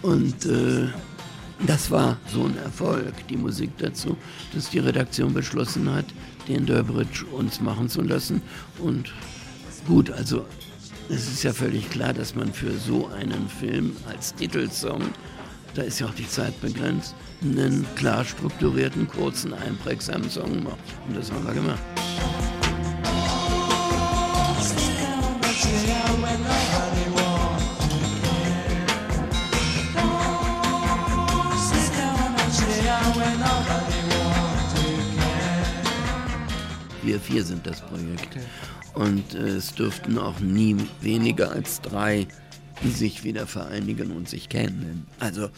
Und 0.00 0.46
äh, 0.46 0.86
das 1.66 1.90
war 1.90 2.16
so 2.32 2.44
ein 2.44 2.56
Erfolg, 2.56 3.12
die 3.28 3.36
Musik 3.36 3.76
dazu, 3.76 4.16
dass 4.54 4.70
die 4.70 4.78
Redaktion 4.78 5.34
beschlossen 5.34 5.92
hat, 5.92 6.06
den 6.48 6.64
Durbridge 6.64 7.26
uns 7.26 7.60
machen 7.60 7.90
zu 7.90 8.00
lassen. 8.00 8.40
Und 8.78 9.12
gut, 9.86 10.10
also 10.10 10.46
es 11.10 11.30
ist 11.30 11.42
ja 11.42 11.52
völlig 11.52 11.90
klar, 11.90 12.14
dass 12.14 12.34
man 12.34 12.54
für 12.54 12.72
so 12.72 13.08
einen 13.08 13.50
Film 13.50 13.92
als 14.08 14.34
Titelsong 14.34 15.02
da 15.74 15.82
ist 15.82 16.00
ja 16.00 16.06
auch 16.06 16.14
die 16.14 16.28
Zeit 16.28 16.60
begrenzt, 16.60 17.14
einen 17.42 17.86
klar 17.96 18.24
strukturierten, 18.24 19.08
kurzen, 19.08 19.52
einprägsamen 19.52 20.30
Song 20.30 20.62
macht. 20.62 20.78
Und 21.08 21.16
das 21.16 21.30
haben 21.32 21.44
wir 21.44 21.54
gemacht. 21.54 21.82
Wir 37.02 37.18
vier 37.18 37.44
sind 37.44 37.66
das 37.66 37.80
Projekt. 37.80 38.38
Und 38.94 39.34
äh, 39.34 39.56
es 39.56 39.74
dürften 39.74 40.18
auch 40.18 40.38
nie 40.40 40.76
weniger 41.00 41.50
als 41.50 41.80
drei 41.80 42.26
sich 42.84 43.24
wieder 43.24 43.46
vereinigen 43.46 44.12
und 44.12 44.28
sich 44.28 44.48
kennen. 44.48 45.06
Also 45.18 45.48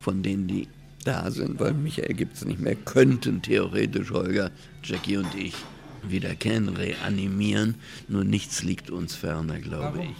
von 0.00 0.22
denen, 0.22 0.46
die 0.46 0.68
da 1.04 1.30
sind, 1.30 1.60
weil 1.60 1.74
Michael 1.74 2.14
gibt 2.14 2.36
es 2.36 2.44
nicht 2.44 2.60
mehr, 2.60 2.74
könnten 2.74 3.42
theoretisch 3.42 4.10
Holger, 4.10 4.50
Jackie 4.82 5.16
und 5.18 5.34
ich 5.34 5.54
wieder 6.02 6.34
kennen, 6.34 6.68
reanimieren. 6.70 7.76
Nur 8.08 8.24
nichts 8.24 8.62
liegt 8.62 8.90
uns 8.90 9.14
ferner, 9.14 9.58
glaube 9.58 10.04
ich. 10.04 10.16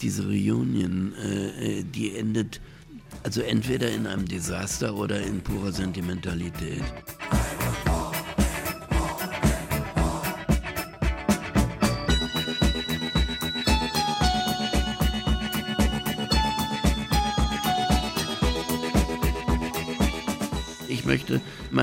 Diese 0.00 0.26
Reunion, 0.26 1.12
äh, 1.14 1.78
äh, 1.78 1.84
die 1.84 2.14
endet 2.14 2.60
also 3.22 3.40
entweder 3.40 3.90
in 3.90 4.06
einem 4.06 4.26
Desaster 4.26 4.94
oder 4.94 5.20
in 5.20 5.40
purer 5.40 5.72
Sentimentalität. 5.72 6.82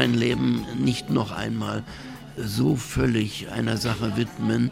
Mein 0.05 0.13
Leben 0.13 0.65
nicht 0.77 1.09
noch 1.09 1.31
einmal 1.31 1.83
so 2.37 2.75
völlig 2.75 3.49
einer 3.49 3.77
Sache 3.77 4.15
widmen, 4.17 4.69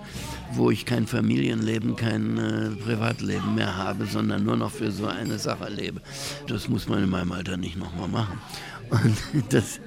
wo 0.51 0.69
ich 0.69 0.85
kein 0.85 1.07
Familienleben, 1.07 1.95
kein 1.95 2.37
äh, 2.37 2.69
Privatleben 2.83 3.55
mehr 3.55 3.75
habe, 3.75 4.05
sondern 4.05 4.43
nur 4.43 4.57
noch 4.57 4.69
für 4.69 4.91
so 4.91 5.07
eine 5.07 5.39
Sache 5.39 5.69
lebe. 5.69 6.01
Das 6.47 6.69
muss 6.69 6.87
man 6.87 7.03
in 7.03 7.09
meinem 7.09 7.31
Alter 7.31 7.57
nicht 7.57 7.77
nochmal 7.77 8.09
machen. 8.09 8.39
Und 8.91 9.17
das 9.49 9.79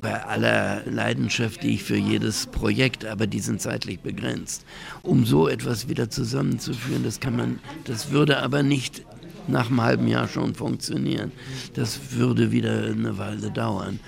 bei 0.00 0.24
aller 0.24 0.82
Leidenschaft, 0.86 1.62
die 1.64 1.74
ich 1.74 1.82
für 1.82 1.96
jedes 1.96 2.46
Projekt, 2.46 3.04
aber 3.04 3.26
die 3.26 3.40
sind 3.40 3.60
zeitlich 3.60 4.00
begrenzt. 4.00 4.64
Um 5.02 5.26
so 5.26 5.48
etwas 5.48 5.88
wieder 5.88 6.08
zusammenzuführen, 6.08 7.04
das 7.04 7.20
kann 7.20 7.36
man, 7.36 7.58
das 7.84 8.10
würde 8.10 8.42
aber 8.42 8.62
nicht 8.62 9.02
nach 9.48 9.68
einem 9.68 9.82
halben 9.82 10.08
Jahr 10.08 10.28
schon 10.28 10.54
funktionieren. 10.54 11.32
Das 11.74 12.12
würde 12.12 12.52
wieder 12.52 12.84
eine 12.84 13.18
Weile 13.18 13.50
dauern. 13.50 13.98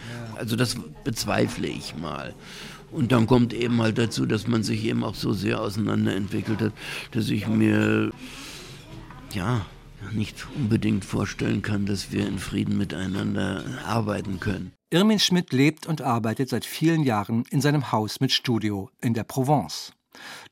Also 0.41 0.57
das 0.57 0.77
bezweifle 1.05 1.69
ich 1.69 1.95
mal. 1.97 2.35
Und 2.91 3.13
dann 3.13 3.27
kommt 3.27 3.53
eben 3.53 3.81
halt 3.81 3.99
dazu, 3.99 4.25
dass 4.25 4.49
man 4.49 4.63
sich 4.63 4.85
eben 4.85 5.05
auch 5.05 5.15
so 5.15 5.33
sehr 5.33 5.61
auseinanderentwickelt 5.61 6.61
hat, 6.61 6.73
dass 7.13 7.29
ich 7.29 7.47
mir 7.47 8.11
ja 9.35 9.67
nicht 10.13 10.47
unbedingt 10.57 11.05
vorstellen 11.05 11.61
kann, 11.61 11.85
dass 11.85 12.11
wir 12.11 12.27
in 12.27 12.39
Frieden 12.39 12.79
miteinander 12.79 13.65
arbeiten 13.87 14.41
können. 14.41 14.73
Irmin 14.89 15.19
Schmidt 15.19 15.53
lebt 15.53 15.87
und 15.87 16.01
arbeitet 16.01 16.49
seit 16.49 16.65
vielen 16.65 17.05
Jahren 17.05 17.45
in 17.51 17.61
seinem 17.61 17.93
Haus 17.93 18.19
mit 18.19 18.33
Studio 18.33 18.91
in 19.01 19.13
der 19.13 19.25
Provence. 19.25 19.93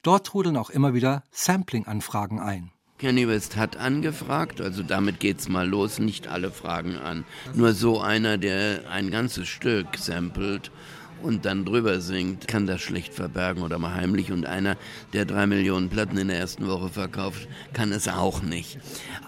Dort 0.02 0.26
trudeln 0.26 0.59
auch 0.59 0.71
immer 0.71 0.95
wieder 0.95 1.25
Sampling-Anfragen 1.33 2.38
ein. 2.38 2.71
Kenny 2.98 3.28
West 3.28 3.56
hat 3.56 3.76
angefragt, 3.76 4.60
also 4.60 4.82
damit 4.82 5.20
geht's 5.20 5.48
mal 5.48 5.68
los, 5.68 6.00
nicht 6.00 6.26
alle 6.26 6.50
fragen 6.50 6.96
an. 6.96 7.24
Nur 7.54 7.72
so 7.72 8.00
einer, 8.00 8.38
der 8.38 8.90
ein 8.90 9.12
ganzes 9.12 9.46
Stück 9.46 9.96
samplet 9.96 10.72
und 11.22 11.44
dann 11.44 11.64
drüber 11.64 12.00
singt, 12.00 12.48
kann 12.48 12.66
das 12.66 12.80
schlecht 12.80 13.14
verbergen 13.14 13.62
oder 13.62 13.78
mal 13.78 13.94
heimlich. 13.94 14.32
Und 14.32 14.46
einer, 14.46 14.76
der 15.12 15.26
drei 15.26 15.46
Millionen 15.46 15.90
Platten 15.90 16.18
in 16.18 16.26
der 16.26 16.38
ersten 16.38 16.66
Woche 16.66 16.88
verkauft, 16.88 17.46
kann 17.72 17.92
es 17.92 18.08
auch 18.08 18.42
nicht. 18.42 18.78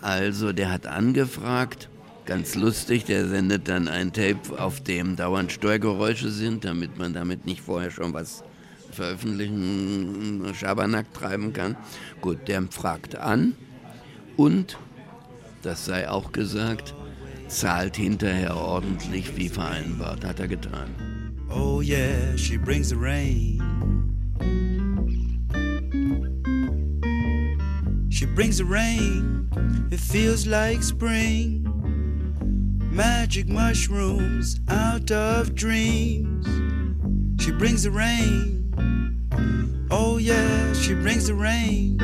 Also 0.02 0.52
der 0.52 0.72
hat 0.72 0.88
angefragt, 0.88 1.88
ganz 2.26 2.56
lustig, 2.56 3.04
der 3.04 3.28
sendet 3.28 3.68
dann 3.68 3.86
ein 3.86 4.12
Tape, 4.12 4.58
auf 4.58 4.80
dem 4.80 5.14
dauernd 5.14 5.52
Steuergeräusche 5.52 6.30
sind, 6.30 6.64
damit 6.64 6.98
man 6.98 7.12
damit 7.12 7.46
nicht 7.46 7.61
vorher 7.61 7.92
schon 7.92 8.12
was 8.14 8.42
veröffentlichen, 8.90 10.53
Schabernack 10.55 11.12
treiben 11.14 11.53
kann. 11.53 11.76
Gut, 12.20 12.48
der 12.48 12.62
fragt 12.70 13.16
an 13.16 13.55
und, 14.37 14.79
das 15.62 15.85
sei 15.85 16.09
auch 16.09 16.33
gesagt, 16.33 16.94
zahlt 17.48 17.96
hinterher 17.96 18.57
ordentlich 18.57 19.37
wie 19.37 19.48
vereinbart, 19.48 20.24
hat 20.24 20.40
er 20.40 20.48
getan. 20.48 20.90
Oh 21.50 21.81
yeah, 21.81 22.37
she 22.37 22.57
brings 22.57 22.90
the 22.90 22.96
rain. 22.96 23.61
She 28.11 28.26
brings 28.26 28.59
the 28.59 28.64
rain, 28.64 29.48
it 29.90 30.00
feels 30.00 30.46
like 30.46 30.83
spring. 30.83 31.66
Magic 32.92 33.48
mushrooms 33.48 34.61
out 34.68 35.11
of 35.11 35.55
dreams. 35.55 36.46
She 37.40 37.53
brings 37.53 37.85
the 37.85 37.90
rain. 37.90 38.60
Yeah, 40.20 40.74
she 40.74 40.92
brings 40.92 41.28
the 41.28 41.35
rain. 41.35 41.98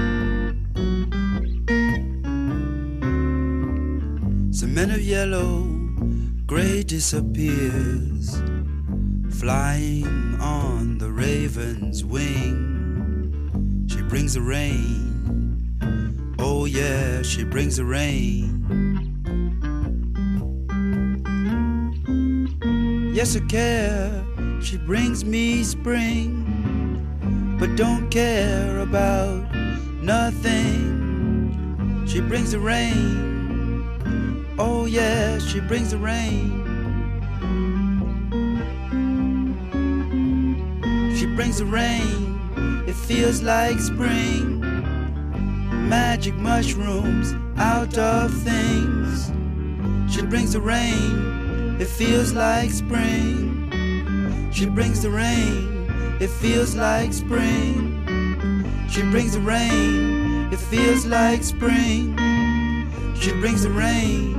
Cement 4.52 4.92
of 4.92 5.02
yellow, 5.02 5.64
gray 6.46 6.82
disappears 6.82 8.40
flying 9.38 10.38
on 10.40 10.96
the 10.96 11.10
raven's 11.10 12.04
wing. 12.04 13.86
She 13.90 14.00
brings 14.00 14.32
the 14.32 14.40
rain. 14.40 16.34
Oh, 16.38 16.64
yeah, 16.64 17.20
she 17.20 17.44
brings 17.44 17.76
the 17.76 17.84
rain. 17.84 18.64
Yes, 23.14 23.36
I 23.36 23.40
care. 23.40 24.24
She 24.62 24.78
brings 24.78 25.22
me 25.24 25.62
spring, 25.64 26.45
but 27.58 27.74
don't 27.74 28.10
care 28.10 28.80
about 28.80 29.42
nothing. 30.02 32.04
She 32.06 32.20
brings 32.20 32.52
the 32.52 32.58
rain. 32.58 34.54
Oh, 34.58 34.86
yeah, 34.86 35.38
she 35.38 35.60
brings 35.60 35.90
the 35.90 35.98
rain. 35.98 36.64
She 41.16 41.26
brings 41.26 41.58
the 41.58 41.66
rain. 41.66 42.40
It 42.86 42.94
feels 42.94 43.42
like 43.42 43.78
spring. 43.80 44.60
Magic 45.88 46.34
mushrooms 46.34 47.34
out 47.58 47.96
of 47.96 48.32
things. 48.42 49.32
She 50.12 50.22
brings 50.22 50.52
the 50.52 50.60
rain. 50.60 51.76
It 51.80 51.88
feels 51.88 52.32
like 52.32 52.70
spring. 52.70 54.50
She 54.52 54.66
brings 54.66 55.02
the 55.02 55.10
rain. 55.10 55.75
It 56.18 56.30
feels 56.30 56.74
like 56.74 57.12
spring. 57.12 57.92
She 58.88 59.02
brings 59.02 59.34
the 59.34 59.40
rain. 59.40 60.50
It 60.50 60.58
feels 60.58 61.04
like 61.04 61.42
spring. 61.42 62.16
She 63.20 63.32
brings 63.32 63.64
the 63.64 63.70
rain. 63.70 64.34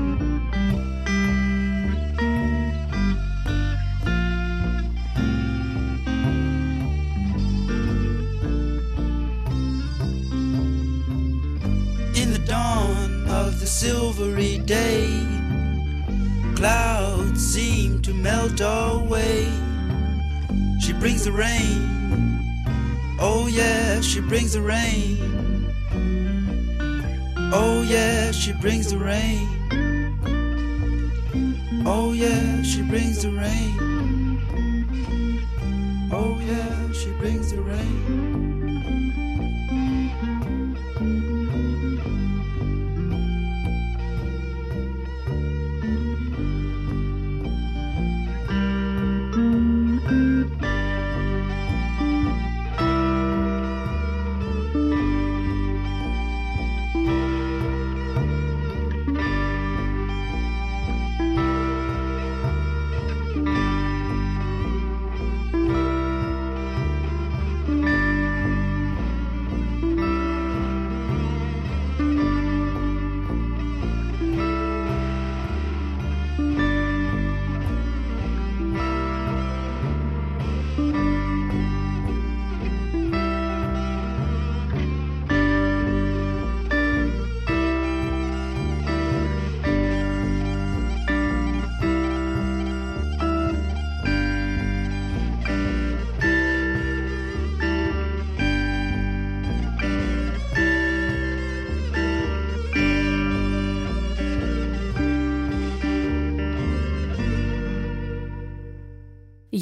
In 12.16 12.34
the 12.34 12.44
dawn 12.48 13.28
of 13.30 13.60
the 13.60 13.68
silvery 13.68 14.58
day. 14.58 15.24
Clouds 16.56 17.40
seem 17.40 18.02
to 18.02 18.16
melt 18.16 18.62
away. 18.62 19.67
She 20.80 20.94
brings 20.94 21.26
the 21.26 21.32
rain. 21.32 22.46
Oh, 23.20 23.48
yeah, 23.48 24.00
she 24.02 24.22
brings 24.22 24.54
the 24.54 24.62
rain. 24.62 25.18
Oh, 27.54 27.82
yeah, 27.88 28.32
she 28.32 28.54
brings 28.54 28.92
the 28.92 28.98
rain. 28.98 29.48
Oh, 31.86 32.14
yeah, 32.14 32.62
she 32.64 32.82
brings 32.84 33.22
the 33.24 33.32
rain. 33.32 34.40
Oh, 36.12 36.40
yeah, 36.40 36.92
she 36.94 37.12
brings 37.12 37.52
the 37.52 37.62
rain. 37.62 38.47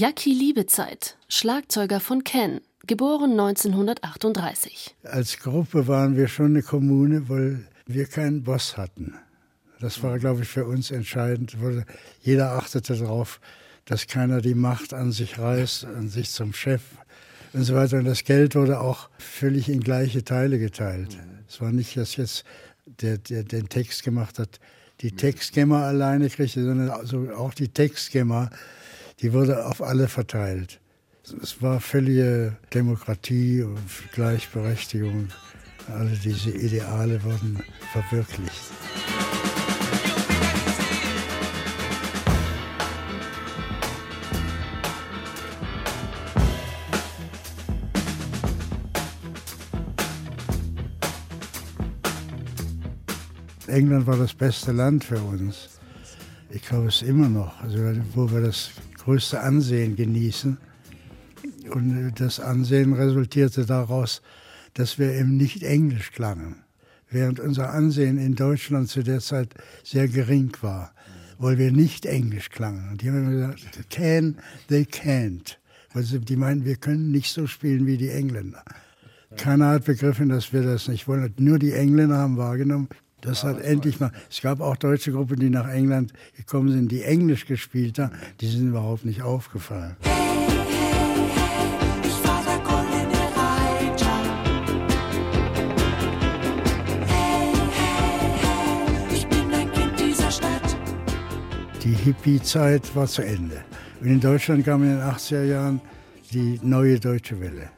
Jackie 0.06 0.36
Liebezeit, 0.36 1.18
Schlagzeuger 1.30 2.00
von 2.00 2.24
Ken, 2.24 2.62
geboren 2.86 3.32
1938. 3.32 4.96
Als 5.02 5.40
Gruppe 5.40 5.88
waren 5.88 6.16
wir 6.16 6.28
schon 6.28 6.52
eine 6.52 6.62
Kommune, 6.62 7.28
weil 7.28 7.66
wir 7.88 8.06
keinen 8.06 8.44
Boss 8.44 8.78
hatten. 8.78 9.16
Das 9.80 10.04
war, 10.04 10.20
glaube 10.20 10.44
ich, 10.44 10.48
für 10.48 10.66
uns 10.66 10.92
entscheidend. 10.92 11.58
Jeder 12.22 12.52
achtete 12.52 12.96
darauf, 12.96 13.40
dass 13.86 14.06
keiner 14.06 14.42
die 14.42 14.54
Macht 14.54 14.94
an 14.94 15.12
sich 15.12 15.40
reißt, 15.40 15.86
an 15.86 16.08
sich 16.08 16.30
zum 16.30 16.54
Chef 16.54 16.84
und 17.54 17.64
so 17.64 17.74
weiter. 17.74 17.98
Und 17.98 18.06
das 18.06 18.24
Geld 18.24 18.54
wurde 18.54 18.82
auch 18.82 19.10
völlig 19.18 19.70
in 19.70 19.80
gleiche 19.80 20.24
Teile 20.24 20.60
geteilt. 20.60 21.18
Es 21.50 21.62
war 21.62 21.72
nicht, 21.72 21.98
dass 21.98 22.16
jetzt 22.16 22.44
der, 22.86 23.18
der 23.18 23.44
den 23.44 23.70
Text 23.70 24.04
gemacht 24.04 24.38
hat, 24.38 24.60
die 25.02 25.14
Textgämmer 25.14 25.80
alleine 25.80 26.30
kriegte, 26.30 26.64
sondern 26.64 26.92
also 26.92 27.28
auch 27.36 27.56
die 27.56 27.70
Textgämmer, 27.70 28.52
die 29.22 29.34
wurde 29.34 29.66
auf 29.66 29.82
alle 29.82 30.08
verteilt. 30.08 30.80
Es 31.42 31.62
war 31.62 31.80
völlige 31.80 32.58
Demokratie 32.74 33.64
und 33.64 33.80
Gleichberechtigung. 34.14 35.30
Alle 35.88 36.12
diese 36.12 36.52
Ideale 36.52 37.24
wurden 37.24 37.64
verwirklicht. 37.92 38.72
England 53.68 54.08
war 54.08 54.16
das 54.16 54.34
beste 54.34 54.72
Land 54.72 55.04
für 55.04 55.20
uns. 55.20 55.70
Ich 56.50 56.62
glaube 56.62 56.88
es 56.88 57.02
immer 57.02 57.28
noch, 57.28 57.60
also 57.62 57.78
wo 58.14 58.32
wir 58.32 58.42
das 58.42 58.70
größte 59.06 59.40
Ansehen 59.40 59.96
genießen. 59.96 60.58
Und 61.70 62.14
das 62.18 62.40
Ansehen 62.40 62.94
resultierte 62.94 63.66
daraus, 63.66 64.22
dass 64.74 65.00
wir 65.00 65.14
eben 65.14 65.38
nicht 65.38 65.64
Englisch 65.64 66.12
klangen, 66.12 66.58
während 67.10 67.40
unser 67.40 67.72
Ansehen 67.72 68.18
in 68.18 68.36
Deutschland 68.36 68.90
zu 68.90 69.04
der 69.04 69.20
Zeit 69.20 69.54
sehr 69.84 70.08
gering 70.08 70.52
war, 70.62 70.92
weil 71.38 71.58
wir 71.58 71.72
nicht 71.72 72.06
Englisch 72.06 72.50
klangen. 72.50 72.90
Und 72.90 73.02
die 73.02 73.10
haben 73.10 73.30
gesagt, 73.30 73.90
can, 73.90 74.38
they 74.68 74.84
can't. 74.84 75.58
Also 75.94 76.18
die 76.18 76.36
meinen, 76.36 76.66
wir 76.66 76.76
können 76.76 77.12
nicht 77.12 77.32
so 77.32 77.48
spielen 77.48 77.86
wie 77.86 77.98
die 77.98 78.10
Engländer. 78.10 78.64
Keiner 79.38 79.70
hat 79.70 79.86
begriffen, 79.86 80.30
dass 80.30 80.52
wir 80.52 80.64
das 80.64 80.88
nicht 80.88 81.08
wollen. 81.08 81.34
Nur 81.38 81.60
die 81.60 81.74
Engländer 81.74 82.18
haben 82.18 82.38
wahrgenommen, 82.38 82.90
das 83.26 83.44
hat 83.44 83.60
endlich 83.60 84.00
mal. 84.00 84.12
Es 84.30 84.42
gab 84.42 84.62
auch 84.62 84.78
deutsche 84.78 85.12
Gruppen, 85.12 85.40
die 85.40 85.50
nach 85.50 85.68
England 85.68 86.14
gekommen 86.38 86.72
sind, 86.72 86.92
die 86.92 87.04
Englisch 87.04 87.46
gespielt 87.46 88.00
haben. 88.00 88.14
Die 88.40 88.48
sind 88.48 88.70
überhaupt 88.70 89.06
nicht 89.06 89.22
aufgefallen. 89.24 89.96
Die 101.84 101.94
Hippie-Zeit 101.94 102.96
war 102.96 103.08
zu 103.08 103.24
Ende. 103.24 103.64
Und 104.02 104.08
in 104.08 104.20
Deutschland 104.20 104.66
kam 104.66 104.84
in 104.84 104.90
den 104.90 105.02
80er 105.02 105.44
Jahren 105.44 105.82
die 106.32 106.60
neue 106.64 107.00
deutsche 107.00 107.40
Welle. 107.40 107.70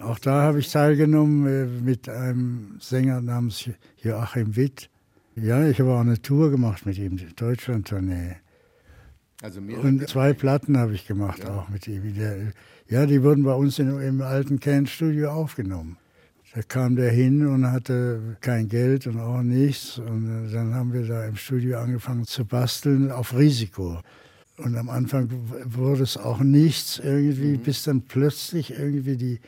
Auch 0.00 0.18
da 0.18 0.42
habe 0.42 0.60
ich 0.60 0.70
teilgenommen 0.70 1.46
äh, 1.46 1.66
mit 1.66 2.08
einem 2.08 2.76
Sänger 2.80 3.20
namens 3.20 3.68
Joachim 4.02 4.56
Witt. 4.56 4.88
Ja, 5.36 5.66
ich 5.66 5.78
habe 5.78 5.92
auch 5.92 6.00
eine 6.00 6.20
Tour 6.20 6.50
gemacht 6.50 6.86
mit 6.86 6.98
ihm, 6.98 7.16
die 7.16 7.34
Deutschland-Tournee. 7.34 8.36
Also 9.42 9.60
Und 9.60 10.08
zwei 10.08 10.32
Platten 10.32 10.76
habe 10.78 10.94
ich 10.94 11.06
gemacht 11.06 11.44
ja. 11.44 11.54
auch 11.54 11.68
mit 11.68 11.86
ihm. 11.86 12.02
ja, 12.88 13.06
die 13.06 13.22
wurden 13.22 13.44
bei 13.44 13.54
uns 13.54 13.78
in, 13.78 14.00
im 14.00 14.20
alten 14.22 14.58
Can-Studio 14.58 15.30
aufgenommen. 15.30 15.96
Da 16.54 16.62
kam 16.62 16.96
der 16.96 17.10
hin 17.10 17.46
und 17.46 17.70
hatte 17.70 18.36
kein 18.40 18.68
Geld 18.68 19.06
und 19.06 19.20
auch 19.20 19.42
nichts. 19.42 19.98
Und 19.98 20.48
äh, 20.48 20.52
dann 20.52 20.74
haben 20.74 20.92
wir 20.92 21.06
da 21.06 21.26
im 21.26 21.36
Studio 21.36 21.78
angefangen 21.78 22.24
zu 22.24 22.44
basteln 22.44 23.10
auf 23.10 23.36
Risiko. 23.36 24.00
Und 24.56 24.76
am 24.76 24.88
Anfang 24.88 25.30
wurde 25.64 26.02
es 26.02 26.16
auch 26.16 26.40
nichts 26.40 26.98
irgendwie, 26.98 27.56
mhm. 27.56 27.62
bis 27.62 27.84
dann 27.84 28.02
plötzlich 28.02 28.72
irgendwie 28.72 29.16
die 29.16 29.40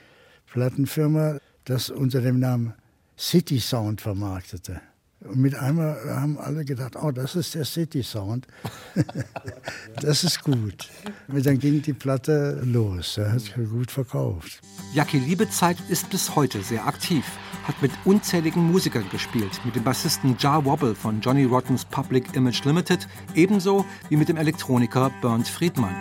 Plattenfirma 0.53 1.39
das 1.65 1.91
unter 1.91 2.21
dem 2.21 2.39
Namen 2.39 2.75
City 3.19 3.59
Sound 3.59 4.01
vermarktete. 4.01 4.81
Und 5.21 5.39
mit 5.39 5.55
einmal 5.55 5.97
haben 6.09 6.37
alle 6.37 6.65
gedacht, 6.65 6.97
oh, 7.01 7.13
das 7.13 7.37
ist 7.37 7.55
der 7.55 7.65
City 7.65 8.03
Sound. 8.03 8.47
das 10.01 10.25
ist 10.25 10.43
gut. 10.43 10.91
Und 11.29 11.47
dann 11.47 11.59
ging 11.59 11.81
die 11.81 11.93
Platte 11.93 12.61
los. 12.65 13.19
Er 13.19 13.33
hat 13.33 13.55
gut 13.55 13.91
verkauft. 13.93 14.61
Jackie 14.93 15.21
Liebezeit 15.21 15.77
ist 15.89 16.11
bis 16.11 16.35
heute 16.35 16.61
sehr 16.63 16.87
aktiv, 16.87 17.25
hat 17.65 17.81
mit 17.81 17.93
unzähligen 18.05 18.65
Musikern 18.65 19.09
gespielt, 19.11 19.61
mit 19.65 19.77
dem 19.77 19.85
Bassisten 19.85 20.37
Jar 20.39 20.65
Wobble 20.65 20.97
von 20.97 21.21
Johnny 21.21 21.45
Rottens 21.45 21.85
Public 21.85 22.35
Image 22.35 22.65
Limited, 22.65 23.07
ebenso 23.37 23.87
wie 24.09 24.17
mit 24.17 24.29
dem 24.29 24.37
Elektroniker 24.37 25.13
Bernd 25.23 25.47
Friedmann. 25.47 25.95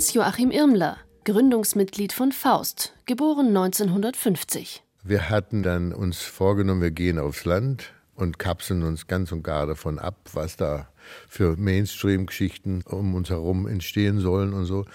Hans-Joachim 0.00 0.50
Irmler, 0.50 0.96
Gründungsmitglied 1.26 2.14
von 2.14 2.32
Faust, 2.32 2.94
geboren 3.04 3.48
1950. 3.48 4.82
Wir 5.04 5.28
hatten 5.28 5.62
dann 5.62 5.92
uns 5.92 6.22
vorgenommen, 6.22 6.80
wir 6.80 6.90
gehen 6.90 7.18
aufs 7.18 7.44
Land 7.44 7.92
und 8.14 8.38
kapseln 8.38 8.82
uns 8.82 9.08
ganz 9.08 9.30
und 9.30 9.42
gar 9.42 9.66
davon 9.66 9.98
ab, 9.98 10.16
was 10.32 10.56
da 10.56 10.88
für 11.28 11.54
Mainstream-Geschichten 11.58 12.80
um 12.86 13.14
uns 13.14 13.28
herum 13.28 13.66
entstehen 13.66 14.20
sollen 14.20 14.54
und 14.54 14.64
so. 14.64 14.86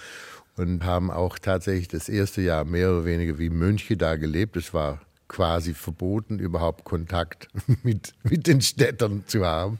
Und 0.58 0.84
haben 0.84 1.12
auch 1.12 1.38
tatsächlich 1.38 1.88
das 1.88 2.10
erste 2.10 2.42
Jahr 2.42 2.66
mehr 2.66 2.90
oder 2.90 3.06
weniger 3.06 3.38
wie 3.38 3.52
Mönche 3.52 3.98
da 3.98 4.16
gelebt. 4.16 4.58
Es 4.58 4.74
war 4.74 5.02
quasi 5.28 5.74
verboten, 5.74 6.40
überhaupt 6.40 6.84
Kontakt 6.84 7.48
mit, 7.84 8.14
mit 8.24 8.48
den 8.48 8.62
Städtern 8.62 9.24
zu 9.28 9.46
haben, 9.46 9.80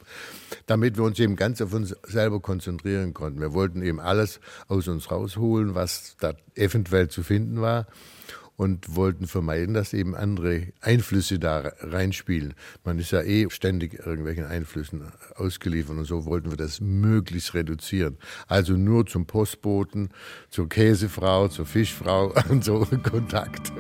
damit 0.66 0.98
wir 0.98 1.04
uns 1.04 1.20
eben 1.20 1.36
ganz 1.36 1.62
auf 1.62 1.74
uns 1.74 1.96
selber 2.04 2.40
konzentrieren 2.40 3.14
konnten. 3.14 3.42
Wir 3.42 3.54
wollten 3.54 3.82
eben 3.82 4.00
alles 4.00 4.40
aus 4.68 4.88
uns 4.88 5.12
rausholen, 5.12 5.76
was 5.76 6.16
da 6.20 6.34
eventuell 6.56 7.10
zu 7.10 7.24
finden 7.24 7.62
war 7.62 7.88
und 8.58 8.96
wollten 8.96 9.28
vermeiden, 9.28 9.74
dass 9.74 9.94
eben 9.94 10.16
andere 10.16 10.68
Einflüsse 10.82 11.40
da 11.40 11.74
reinspielen. 11.80 12.54
Man 12.84 13.00
ist 13.00 13.12
ja 13.12 13.22
eh 13.22 13.50
ständig 13.50 14.06
irgendwelchen 14.06 14.46
Einflüssen 14.46 15.04
ausgeliefert 15.36 15.98
und 15.98 16.06
so 16.06 16.26
wollten 16.26 16.52
wir 16.52 16.58
das 16.58 16.80
möglichst 16.80 17.54
reduzieren. 17.54 18.18
Also 18.48 18.74
nur 18.74 19.06
zum 19.06 19.26
Postboten, 19.26 20.10
zur 20.50 20.70
Käsefrau, 20.70 21.48
zur 21.50 21.66
Fischfrau 21.66 22.34
und 22.50 22.64
so 22.64 22.88
Kontakt. 23.04 23.74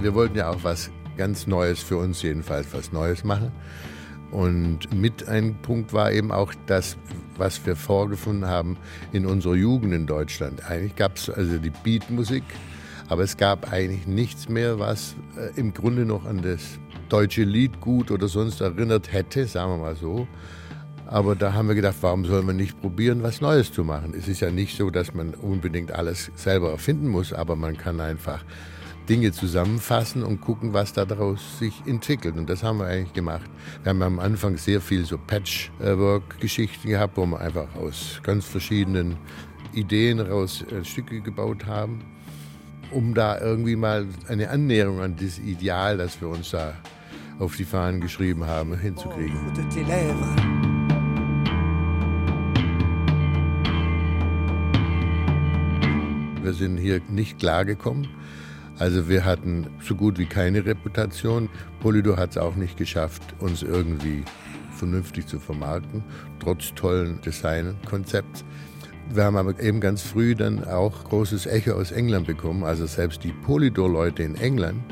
Wir 0.00 0.14
wollten 0.14 0.36
ja 0.36 0.50
auch 0.50 0.62
was 0.62 0.90
ganz 1.16 1.46
Neues 1.46 1.80
für 1.80 1.96
uns 1.96 2.22
jedenfalls, 2.22 2.66
was 2.72 2.92
Neues 2.92 3.24
machen. 3.24 3.50
Und 4.30 4.92
mit 4.92 5.28
ein 5.28 5.54
Punkt 5.62 5.92
war 5.92 6.12
eben 6.12 6.32
auch 6.32 6.52
das, 6.66 6.96
was 7.36 7.64
wir 7.64 7.76
vorgefunden 7.76 8.46
haben 8.46 8.76
in 9.12 9.24
unserer 9.24 9.54
Jugend 9.54 9.94
in 9.94 10.06
Deutschland. 10.06 10.68
Eigentlich 10.68 10.96
gab 10.96 11.16
es 11.16 11.30
also 11.30 11.58
die 11.58 11.70
Beatmusik, 11.70 12.42
aber 13.08 13.22
es 13.22 13.36
gab 13.36 13.72
eigentlich 13.72 14.06
nichts 14.06 14.48
mehr, 14.48 14.78
was 14.78 15.14
äh, 15.36 15.58
im 15.58 15.72
Grunde 15.72 16.04
noch 16.04 16.26
an 16.26 16.42
das 16.42 16.78
deutsche 17.08 17.44
Liedgut 17.44 18.10
oder 18.10 18.26
sonst 18.28 18.60
erinnert 18.60 19.12
hätte, 19.12 19.46
sagen 19.46 19.72
wir 19.72 19.78
mal 19.78 19.96
so. 19.96 20.26
Aber 21.06 21.36
da 21.36 21.52
haben 21.52 21.68
wir 21.68 21.76
gedacht, 21.76 21.96
warum 22.00 22.24
soll 22.24 22.42
man 22.42 22.56
nicht 22.56 22.80
probieren, 22.80 23.22
was 23.22 23.40
Neues 23.40 23.72
zu 23.72 23.84
machen? 23.84 24.12
Es 24.18 24.26
ist 24.26 24.40
ja 24.40 24.50
nicht 24.50 24.76
so, 24.76 24.90
dass 24.90 25.14
man 25.14 25.34
unbedingt 25.34 25.92
alles 25.92 26.32
selber 26.34 26.72
erfinden 26.72 27.06
muss, 27.06 27.32
aber 27.32 27.54
man 27.54 27.76
kann 27.76 28.00
einfach 28.00 28.44
Dinge 29.08 29.32
zusammenfassen 29.32 30.22
und 30.22 30.40
gucken, 30.40 30.72
was 30.72 30.92
daraus 30.92 31.58
sich 31.58 31.74
entwickelt. 31.86 32.36
Und 32.36 32.50
das 32.50 32.62
haben 32.62 32.78
wir 32.78 32.86
eigentlich 32.86 33.12
gemacht. 33.12 33.48
Wir 33.82 33.90
haben 33.90 34.02
am 34.02 34.18
Anfang 34.18 34.56
sehr 34.56 34.80
viel 34.80 35.04
so 35.04 35.16
Patchwork-Geschichten 35.18 36.88
gehabt, 36.88 37.16
wo 37.16 37.26
wir 37.26 37.40
einfach 37.40 37.74
aus 37.76 38.20
ganz 38.22 38.44
verschiedenen 38.44 39.16
Ideen 39.72 40.20
raus 40.20 40.64
äh, 40.70 40.84
Stücke 40.84 41.20
gebaut 41.20 41.66
haben, 41.66 42.00
um 42.90 43.14
da 43.14 43.40
irgendwie 43.40 43.76
mal 43.76 44.06
eine 44.28 44.50
Annäherung 44.50 45.00
an 45.00 45.16
dieses 45.16 45.38
Ideal, 45.38 45.98
das 45.98 46.20
wir 46.20 46.28
uns 46.28 46.50
da 46.50 46.74
auf 47.38 47.56
die 47.56 47.64
Fahnen 47.64 48.00
geschrieben 48.00 48.46
haben, 48.46 48.78
hinzukriegen. 48.78 49.36
Wir 56.42 56.52
sind 56.52 56.78
hier 56.78 57.00
nicht 57.08 57.38
klargekommen 57.38 58.08
also 58.78 59.08
wir 59.08 59.24
hatten 59.24 59.66
so 59.80 59.94
gut 59.94 60.18
wie 60.18 60.26
keine 60.26 60.64
Reputation. 60.64 61.48
Polydor 61.80 62.16
hat 62.16 62.30
es 62.30 62.38
auch 62.38 62.56
nicht 62.56 62.76
geschafft, 62.76 63.22
uns 63.38 63.62
irgendwie 63.62 64.22
vernünftig 64.76 65.26
zu 65.26 65.38
vermarkten, 65.38 66.04
trotz 66.40 66.74
tollen 66.74 67.20
Designkonzepts. 67.22 68.44
Wir 69.12 69.24
haben 69.24 69.36
aber 69.36 69.58
eben 69.60 69.80
ganz 69.80 70.02
früh 70.02 70.34
dann 70.34 70.64
auch 70.64 71.04
großes 71.04 71.46
Echo 71.46 71.72
aus 71.72 71.92
England 71.92 72.26
bekommen. 72.26 72.64
Also 72.64 72.86
selbst 72.86 73.24
die 73.24 73.32
Polydor-Leute 73.32 74.22
in 74.22 74.34
England, 74.34 74.82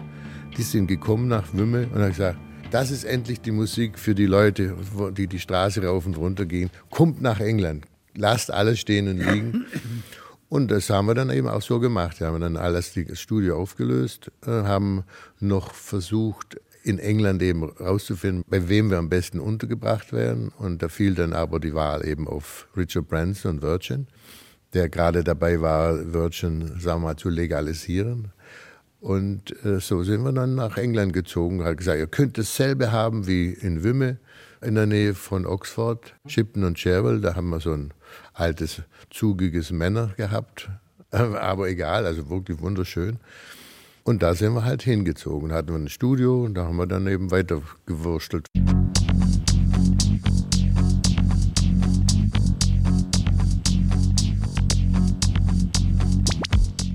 die 0.56 0.62
sind 0.62 0.86
gekommen 0.86 1.28
nach 1.28 1.52
Wümme 1.52 1.88
und 1.92 2.00
haben 2.00 2.10
gesagt, 2.10 2.38
das 2.70 2.90
ist 2.90 3.04
endlich 3.04 3.40
die 3.40 3.50
Musik 3.50 3.98
für 3.98 4.14
die 4.14 4.26
Leute, 4.26 4.74
die 5.16 5.26
die 5.26 5.38
Straße 5.38 5.84
rauf 5.84 6.06
und 6.06 6.16
runter 6.16 6.46
gehen. 6.46 6.70
Kommt 6.90 7.20
nach 7.20 7.40
England, 7.40 7.86
lasst 8.16 8.50
alles 8.50 8.80
stehen 8.80 9.08
und 9.08 9.18
liegen. 9.18 9.66
Und 10.54 10.70
das 10.70 10.88
haben 10.88 11.06
wir 11.06 11.14
dann 11.14 11.30
eben 11.30 11.48
auch 11.48 11.62
so 11.62 11.80
gemacht. 11.80 12.20
Wir 12.20 12.28
haben 12.28 12.40
dann 12.40 12.56
alles 12.56 12.92
das 12.94 13.20
Studio 13.20 13.60
aufgelöst, 13.60 14.30
äh, 14.46 14.50
haben 14.50 15.02
noch 15.40 15.74
versucht, 15.74 16.60
in 16.84 17.00
England 17.00 17.42
eben 17.42 17.64
rauszufinden, 17.64 18.44
bei 18.46 18.68
wem 18.68 18.88
wir 18.88 18.98
am 18.98 19.08
besten 19.08 19.40
untergebracht 19.40 20.12
werden. 20.12 20.52
Und 20.56 20.80
da 20.80 20.88
fiel 20.88 21.16
dann 21.16 21.32
aber 21.32 21.58
die 21.58 21.74
Wahl 21.74 22.06
eben 22.06 22.28
auf 22.28 22.68
Richard 22.76 23.08
Branson 23.08 23.56
und 23.56 23.62
Virgin, 23.62 24.06
der 24.74 24.88
gerade 24.88 25.24
dabei 25.24 25.60
war, 25.60 26.12
Virgin, 26.12 26.78
sagen 26.78 27.02
wir 27.02 27.08
mal, 27.08 27.16
zu 27.16 27.30
legalisieren. 27.30 28.30
Und 29.00 29.60
äh, 29.64 29.80
so 29.80 30.04
sind 30.04 30.22
wir 30.22 30.30
dann 30.30 30.54
nach 30.54 30.76
England 30.76 31.14
gezogen, 31.14 31.64
hat 31.64 31.78
gesagt, 31.78 31.98
ihr 31.98 32.06
könnt 32.06 32.38
dasselbe 32.38 32.92
haben 32.92 33.26
wie 33.26 33.48
in 33.54 33.82
Wimme 33.82 34.18
in 34.62 34.76
der 34.76 34.86
Nähe 34.86 35.14
von 35.14 35.46
Oxford, 35.46 36.14
Shipton 36.28 36.62
und 36.62 36.78
Cherwell. 36.78 37.20
Da 37.20 37.34
haben 37.34 37.50
wir 37.50 37.58
so 37.58 37.72
ein 37.72 37.92
altes, 38.34 38.82
zugiges 39.10 39.70
Männer 39.70 40.08
gehabt. 40.16 40.68
Aber 41.10 41.68
egal, 41.68 42.06
also 42.06 42.28
wirklich 42.28 42.60
wunderschön. 42.60 43.18
Und 44.02 44.22
da 44.22 44.34
sind 44.34 44.52
wir 44.52 44.64
halt 44.64 44.82
hingezogen. 44.82 45.52
Hatten 45.52 45.68
wir 45.68 45.76
ein 45.76 45.88
Studio 45.88 46.44
und 46.44 46.54
da 46.54 46.66
haben 46.66 46.76
wir 46.76 46.86
dann 46.86 47.06
eben 47.06 47.30
weiter 47.30 47.62
gewurstelt. 47.86 48.46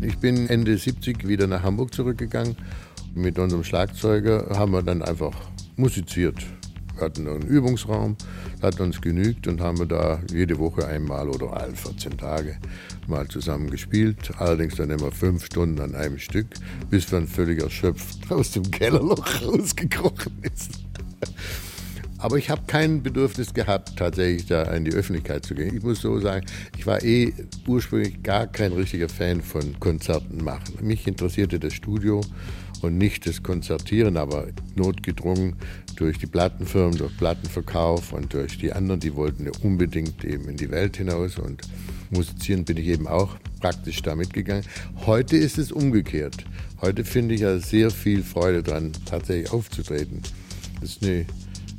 Ich 0.01 0.17
bin 0.19 0.49
Ende 0.49 0.77
70 0.77 1.27
wieder 1.27 1.47
nach 1.47 1.63
Hamburg 1.63 1.93
zurückgegangen. 1.93 2.55
Mit 3.15 3.39
unserem 3.39 3.63
Schlagzeuger 3.63 4.47
haben 4.51 4.73
wir 4.73 4.83
dann 4.83 5.01
einfach 5.01 5.33
musiziert. 5.77 6.45
Wir 6.99 7.05
hatten 7.05 7.29
einen 7.29 7.43
Übungsraum, 7.43 8.17
hat 8.61 8.81
uns 8.81 8.99
genügt 8.99 9.47
und 9.47 9.61
haben 9.61 9.79
wir 9.79 9.85
da 9.85 10.19
jede 10.33 10.59
Woche 10.59 10.85
einmal 10.85 11.29
oder 11.29 11.53
alle 11.53 11.73
14 11.73 12.17
Tage 12.17 12.57
mal 13.07 13.25
zusammen 13.29 13.69
gespielt. 13.69 14.31
Allerdings 14.37 14.75
dann 14.75 14.89
immer 14.89 15.09
fünf 15.09 15.45
Stunden 15.45 15.79
an 15.79 15.95
einem 15.95 16.19
Stück, 16.19 16.47
bis 16.89 17.09
man 17.13 17.25
völlig 17.25 17.61
erschöpft 17.61 18.29
aus 18.29 18.51
dem 18.51 18.69
Kellerloch 18.69 19.25
rausgekrochen 19.41 20.33
ist. 20.41 20.71
Aber 22.17 22.37
ich 22.37 22.49
habe 22.49 22.63
kein 22.67 23.01
Bedürfnis 23.01 23.53
gehabt, 23.53 23.95
tatsächlich 23.95 24.47
da 24.47 24.63
in 24.63 24.83
die 24.83 24.91
Öffentlichkeit 24.91 25.45
zu 25.45 25.55
gehen. 25.55 25.77
Ich 25.77 25.83
muss 25.83 26.01
so 26.01 26.19
sagen, 26.19 26.45
ich 26.77 26.85
war 26.85 27.01
eh 27.01 27.33
ursprünglich 27.65 28.21
gar 28.23 28.45
kein 28.45 28.73
richtiger 28.73 29.07
Fan 29.07 29.41
von 29.41 29.79
Konzerten 29.79 30.43
machen. 30.43 30.75
Mich 30.81 31.07
interessierte 31.07 31.59
das 31.59 31.73
Studio 31.73 32.19
und 32.81 32.97
nicht 32.97 33.25
das 33.25 33.41
Konzertieren, 33.41 34.17
aber 34.17 34.47
notgedrungen 34.75 35.55
durch 35.99 36.17
die 36.17 36.27
Plattenfirmen, 36.27 36.97
durch 36.97 37.15
Plattenverkauf 37.17 38.13
und 38.13 38.33
durch 38.33 38.57
die 38.57 38.71
anderen, 38.71 39.01
die 39.01 39.15
wollten 39.15 39.45
ja 39.45 39.51
unbedingt 39.61 40.23
eben 40.23 40.47
in 40.47 40.55
die 40.55 40.71
Welt 40.71 40.97
hinaus 40.97 41.37
und 41.37 41.61
musizieren 42.09 42.63
bin 42.63 42.77
ich 42.77 42.87
eben 42.87 43.07
auch 43.07 43.35
praktisch 43.59 44.01
da 44.01 44.15
mitgegangen. 44.15 44.63
Heute 45.05 45.35
ist 45.35 45.57
es 45.57 45.71
umgekehrt. 45.71 46.45
Heute 46.81 47.03
finde 47.03 47.35
ich 47.35 47.41
ja 47.41 47.59
sehr 47.59 47.91
viel 47.91 48.23
Freude 48.23 48.63
dran, 48.63 48.93
tatsächlich 49.05 49.51
aufzutreten. 49.51 50.21
Das 50.79 50.91
ist 50.91 51.03
eine 51.03 51.25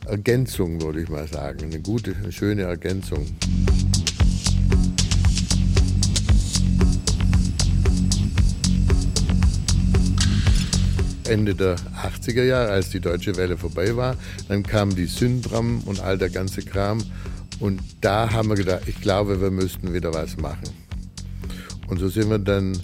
Ergänzung, 0.07 0.83
würde 0.83 1.01
ich 1.01 1.09
mal 1.09 1.27
sagen, 1.27 1.65
eine 1.65 1.81
gute, 1.81 2.15
eine 2.15 2.33
schöne 2.33 2.63
Ergänzung. 2.63 3.27
Ende 11.31 11.55
der 11.55 11.77
80er 11.77 12.43
Jahre, 12.43 12.71
als 12.73 12.91
die 12.91 13.01
Deutsche 13.01 13.37
Welle 13.37 13.57
vorbei 13.57 13.97
war. 13.97 14.17
Dann 14.49 14.65
kam 14.65 14.95
die 14.95 15.07
Syndram 15.07 15.81
und 15.85 16.01
all 16.01 16.19
der 16.19 16.29
ganze 16.29 16.63
Kram. 16.63 17.03
Und 17.61 17.81
da 18.01 18.33
haben 18.33 18.49
wir 18.49 18.57
gedacht, 18.57 18.83
ich 18.87 19.01
glaube, 19.01 19.41
wir 19.41 19.51
müssten 19.51 19.93
wieder 19.95 20.13
was 20.13 20.37
machen. 20.37 20.69
Und 21.87 21.99
so 21.99 22.09
sind 22.09 22.31
wir 22.31 22.39
dann, 22.39 22.77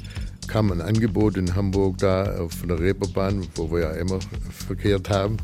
kam 0.46 0.70
ein 0.70 0.80
Angebot 0.80 1.36
in 1.36 1.54
Hamburg 1.54 1.98
da 1.98 2.38
auf 2.38 2.52
der 2.68 2.78
Reeperbahn, 2.78 3.46
wo 3.56 3.70
wir 3.72 3.80
ja 3.80 3.90
immer 3.92 4.20
verkehrt 4.50 5.10
haben. 5.10 5.38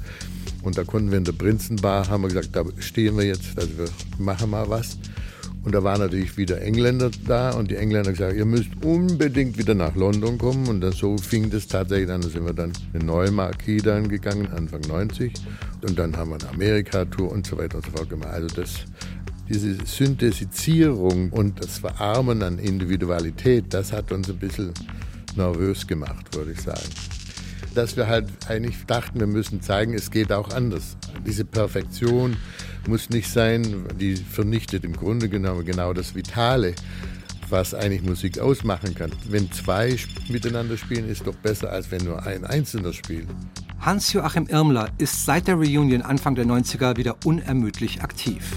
Und 0.62 0.78
da 0.78 0.84
konnten 0.84 1.10
wir 1.10 1.18
in 1.18 1.24
der 1.24 1.32
Prinzenbar, 1.32 2.08
haben 2.08 2.22
wir 2.22 2.28
gesagt, 2.28 2.54
da 2.54 2.64
stehen 2.78 3.16
wir 3.16 3.24
jetzt, 3.24 3.58
also 3.58 3.78
wir 3.78 3.88
machen 4.18 4.50
mal 4.50 4.68
was. 4.68 4.96
Und 5.64 5.74
da 5.74 5.84
waren 5.84 6.00
natürlich 6.00 6.36
wieder 6.36 6.60
Engländer 6.60 7.10
da 7.26 7.50
und 7.50 7.70
die 7.70 7.76
Engländer 7.76 8.10
gesagt, 8.10 8.34
ihr 8.34 8.44
müsst 8.44 8.70
unbedingt 8.84 9.58
wieder 9.58 9.74
nach 9.74 9.94
London 9.94 10.36
kommen. 10.36 10.66
Und 10.66 10.80
dann 10.80 10.92
so 10.92 11.16
fing 11.16 11.50
das 11.50 11.68
tatsächlich 11.68 12.10
an. 12.10 12.20
Da 12.20 12.28
sind 12.28 12.44
wir 12.44 12.52
dann 12.52 12.72
eine 12.92 13.04
neue 13.04 13.30
Marquis 13.30 13.82
dann 13.82 14.08
gegangen, 14.08 14.48
Anfang 14.48 14.80
90. 14.80 15.32
Und 15.82 15.98
dann 15.98 16.16
haben 16.16 16.30
wir 16.30 16.36
eine 16.40 16.48
Amerika-Tour 16.50 17.30
und 17.30 17.46
so 17.46 17.58
weiter 17.58 17.76
und 17.76 17.86
so 17.86 17.92
fort 17.92 18.10
gemacht. 18.10 18.30
Also 18.32 18.48
das, 18.56 18.84
diese 19.48 19.76
Synthesizierung 19.84 21.30
und 21.30 21.62
das 21.62 21.78
Verarmen 21.78 22.42
an 22.42 22.58
Individualität, 22.58 23.66
das 23.70 23.92
hat 23.92 24.10
uns 24.10 24.28
ein 24.28 24.38
bisschen 24.38 24.72
nervös 25.36 25.86
gemacht, 25.86 26.34
würde 26.34 26.52
ich 26.52 26.60
sagen. 26.60 26.88
Dass 27.74 27.96
wir 27.96 28.06
halt 28.08 28.28
eigentlich 28.48 28.84
dachten, 28.86 29.20
wir 29.20 29.26
müssen 29.26 29.62
zeigen, 29.62 29.94
es 29.94 30.10
geht 30.10 30.32
auch 30.32 30.50
anders. 30.50 30.96
Diese 31.26 31.44
Perfektion 31.44 32.36
muss 32.86 33.10
nicht 33.10 33.28
sein, 33.30 33.86
die 33.98 34.16
vernichtet 34.16 34.84
im 34.84 34.92
Grunde 34.92 35.28
genommen 35.28 35.64
genau 35.64 35.92
das 35.92 36.14
Vitale, 36.14 36.74
was 37.48 37.74
eigentlich 37.74 38.02
Musik 38.02 38.38
ausmachen 38.38 38.94
kann. 38.94 39.12
Wenn 39.28 39.50
zwei 39.52 39.96
miteinander 40.28 40.76
spielen, 40.76 41.08
ist 41.08 41.26
doch 41.26 41.34
besser, 41.36 41.70
als 41.70 41.90
wenn 41.90 42.04
nur 42.04 42.24
ein 42.24 42.44
Einzelner 42.44 42.92
spielt. 42.92 43.28
Hans-Joachim 43.80 44.46
Irmler 44.46 44.90
ist 44.98 45.24
seit 45.24 45.48
der 45.48 45.56
Reunion 45.56 46.02
Anfang 46.02 46.34
der 46.34 46.46
90er 46.46 46.96
wieder 46.96 47.16
unermüdlich 47.24 48.02
aktiv. 48.02 48.56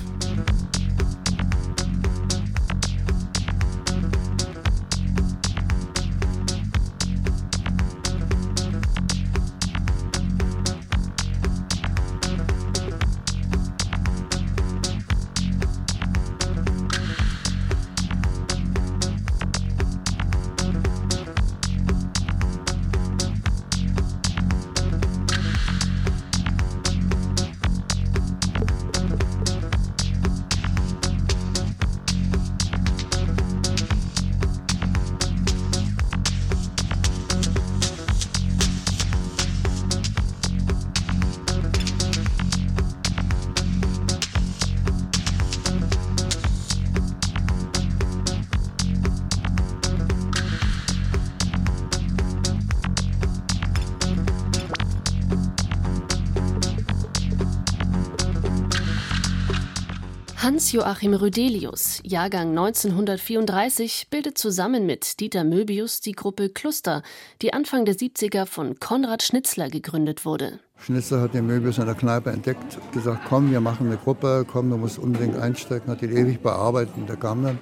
Hans-Joachim 60.75 61.13
Rödelius, 61.13 62.01
Jahrgang 62.03 62.49
1934, 62.49 64.07
bildet 64.09 64.37
zusammen 64.37 64.85
mit 64.85 65.21
Dieter 65.21 65.45
Möbius 65.45 66.01
die 66.01 66.11
Gruppe 66.11 66.49
Cluster, 66.49 67.01
die 67.41 67.53
Anfang 67.53 67.85
der 67.85 67.95
70er 67.95 68.45
von 68.45 68.77
Konrad 68.77 69.23
Schnitzler 69.23 69.69
gegründet 69.69 70.25
wurde. 70.25 70.59
Schnitzler 70.77 71.21
hat 71.21 71.33
den 71.33 71.47
Möbius 71.47 71.77
in 71.77 71.85
der 71.85 71.95
Kneipe 71.95 72.29
entdeckt, 72.31 72.77
gesagt, 72.91 73.21
komm, 73.29 73.51
wir 73.51 73.61
machen 73.61 73.87
eine 73.87 73.95
Gruppe, 73.95 74.45
komm, 74.51 74.69
du 74.69 74.75
musst 74.75 74.99
unbedingt 74.99 75.37
einsteigen, 75.37 75.87
hat 75.87 76.01
ihn 76.01 76.11
ewig 76.11 76.41
bearbeitet 76.41 76.95
und 76.97 77.07
der 77.07 77.15
kam 77.15 77.43
dann. 77.43 77.57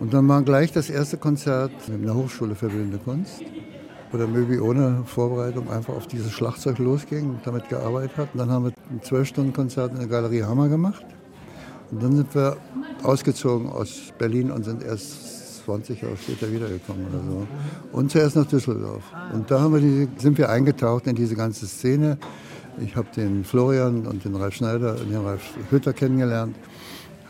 Und 0.00 0.12
dann 0.12 0.26
war 0.26 0.42
gleich 0.42 0.72
das 0.72 0.90
erste 0.90 1.18
Konzert 1.18 1.70
in 1.86 2.02
der 2.02 2.16
Hochschule 2.16 2.56
für 2.56 2.66
Bildende 2.66 2.98
Kunst, 2.98 3.42
wo 4.10 4.18
der 4.18 4.26
Möbi 4.26 4.58
ohne 4.58 5.04
Vorbereitung 5.06 5.70
einfach 5.70 5.94
auf 5.94 6.08
dieses 6.08 6.32
Schlagzeug 6.32 6.78
losging 6.78 7.30
und 7.30 7.46
damit 7.46 7.68
gearbeitet 7.68 8.16
hat. 8.16 8.34
Und 8.34 8.40
dann 8.40 8.50
haben 8.50 8.64
wir 8.64 8.72
ein 8.90 9.00
Zwölf-Stunden-Konzert 9.04 9.92
in 9.92 9.98
der 9.98 10.08
Galerie 10.08 10.42
Hammer 10.42 10.68
gemacht. 10.68 11.04
Und 11.92 12.02
dann 12.02 12.16
sind 12.16 12.34
wir 12.34 12.56
ausgezogen 13.02 13.68
aus 13.68 14.12
Berlin 14.18 14.50
und 14.50 14.64
sind 14.64 14.82
erst 14.82 15.64
20 15.66 16.00
Jahre 16.00 16.16
später 16.16 16.50
wiedergekommen 16.50 17.06
oder 17.06 17.22
so. 17.22 17.46
Und 17.92 18.10
zuerst 18.10 18.34
nach 18.34 18.46
Düsseldorf. 18.46 19.02
Und 19.32 19.50
da 19.50 19.68
wir 19.68 19.78
die, 19.78 20.08
sind 20.16 20.38
wir 20.38 20.48
eingetaucht 20.48 21.06
in 21.06 21.14
diese 21.14 21.36
ganze 21.36 21.66
Szene. 21.66 22.16
Ich 22.80 22.96
habe 22.96 23.08
den 23.14 23.44
Florian 23.44 24.06
und 24.06 24.24
den 24.24 24.34
Ralf 24.34 24.54
Schneider, 24.54 24.94
den 24.94 25.14
Ralf 25.16 25.42
Hütter 25.70 25.92
kennengelernt. 25.92 26.56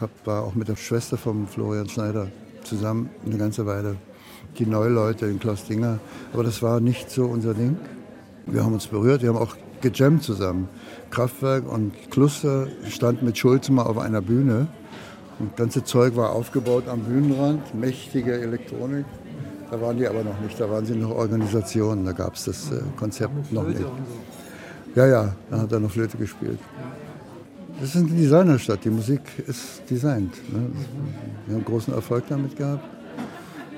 Hab, 0.00 0.10
war 0.24 0.44
auch 0.44 0.54
mit 0.54 0.68
der 0.68 0.76
Schwester 0.76 1.16
von 1.16 1.48
Florian 1.48 1.88
Schneider 1.88 2.28
zusammen 2.62 3.10
eine 3.26 3.38
ganze 3.38 3.66
Weile. 3.66 3.96
Die 4.58 4.66
Neuleute, 4.66 5.26
den 5.26 5.40
Klaus 5.40 5.64
Dinger. 5.64 5.98
Aber 6.32 6.44
das 6.44 6.62
war 6.62 6.78
nicht 6.78 7.10
so 7.10 7.24
unser 7.24 7.54
Ding. 7.54 7.76
Wir 8.46 8.64
haben 8.64 8.74
uns 8.74 8.86
berührt, 8.86 9.22
wir 9.22 9.30
haben 9.30 9.38
auch 9.38 9.56
gejammt 9.82 10.22
zusammen. 10.22 10.68
Kraftwerk 11.10 11.70
und 11.70 11.92
Kluster 12.10 12.68
standen 12.88 13.26
mit 13.26 13.36
Schulze 13.36 13.72
mal 13.72 13.82
auf 13.82 13.98
einer 13.98 14.22
Bühne. 14.22 14.68
Und 15.38 15.50
das 15.50 15.56
ganze 15.56 15.84
Zeug 15.84 16.16
war 16.16 16.30
aufgebaut 16.30 16.88
am 16.88 17.00
Bühnenrand, 17.00 17.74
mächtige 17.74 18.40
Elektronik. 18.40 19.04
Da 19.70 19.80
waren 19.80 19.96
die 19.96 20.06
aber 20.06 20.22
noch 20.22 20.38
nicht, 20.40 20.60
da 20.60 20.70
waren 20.70 20.84
sie 20.84 20.94
noch 20.94 21.10
Organisationen, 21.10 22.04
da 22.04 22.12
gab 22.12 22.34
es 22.34 22.44
das 22.44 22.70
äh, 22.70 22.80
Konzept 22.96 23.52
noch 23.52 23.66
nicht. 23.66 23.80
Ja, 24.94 25.06
ja, 25.06 25.34
da 25.50 25.60
hat 25.60 25.72
er 25.72 25.80
noch 25.80 25.90
Flöte 25.90 26.18
gespielt. 26.18 26.58
Das 27.80 27.94
ist 27.94 27.96
eine 27.96 28.10
Designerstadt, 28.10 28.84
die 28.84 28.90
Musik 28.90 29.22
ist 29.46 29.82
designt. 29.88 30.34
Ne? 30.52 30.66
Wir 31.46 31.56
haben 31.56 31.64
großen 31.64 31.94
Erfolg 31.94 32.24
damit 32.28 32.54
gehabt. 32.54 32.84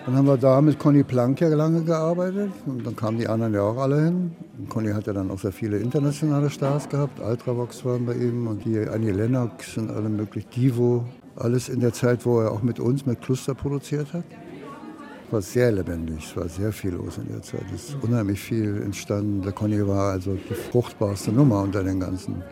Dann 0.07 0.17
haben 0.17 0.27
wir 0.27 0.37
da 0.37 0.61
mit 0.61 0.79
Conny 0.79 1.03
Plank 1.03 1.41
ja 1.41 1.49
lange 1.49 1.83
gearbeitet 1.83 2.51
und 2.67 2.87
dann 2.87 2.95
kamen 2.95 3.17
die 3.17 3.27
anderen 3.27 3.55
ja 3.55 3.63
auch 3.63 3.79
alle 3.79 4.05
hin. 4.05 4.33
Und 4.59 4.69
Conny 4.69 4.93
hat 4.93 5.07
ja 5.07 5.15
dann 5.15 5.31
auch 5.31 5.39
sehr 5.39 5.53
viele 5.53 5.79
internationale 5.79 6.51
Stars 6.51 6.91
gehabt. 6.91 7.21
Ultravox 7.21 7.87
waren 7.87 8.05
bei 8.05 8.13
ihm 8.13 8.47
und 8.47 8.67
die 8.67 8.87
Annie 8.87 9.13
Lennox 9.13 9.79
und 9.79 9.91
alle 9.91 10.11
möglichen 10.11 10.51
Divo. 10.51 11.07
Alles 11.37 11.71
in 11.71 11.81
der 11.81 11.95
Zeit, 11.95 12.27
wo 12.27 12.41
er 12.41 12.53
auch 12.53 12.63
mit 12.63 12.81
uns, 12.81 13.07
mit 13.07 13.23
Cluster 13.23 13.55
produziert 13.55 14.13
hat. 14.13 14.25
War 15.31 15.41
sehr 15.41 15.73
lebendig, 15.73 16.27
es 16.29 16.37
war 16.37 16.49
sehr 16.51 16.71
viel 16.71 16.93
los 16.93 17.17
in 17.17 17.29
der 17.29 17.41
Zeit. 17.41 17.65
Es 17.75 17.89
ist 17.89 17.97
unheimlich 18.03 18.41
viel 18.41 18.83
entstanden. 18.83 19.41
Der 19.41 19.53
Conny 19.53 19.87
war 19.89 20.13
also 20.13 20.35
die 20.35 20.55
fruchtbarste 20.55 21.33
Nummer 21.33 21.63
unter 21.63 21.83
den 21.83 22.01
ganzen, 22.01 22.43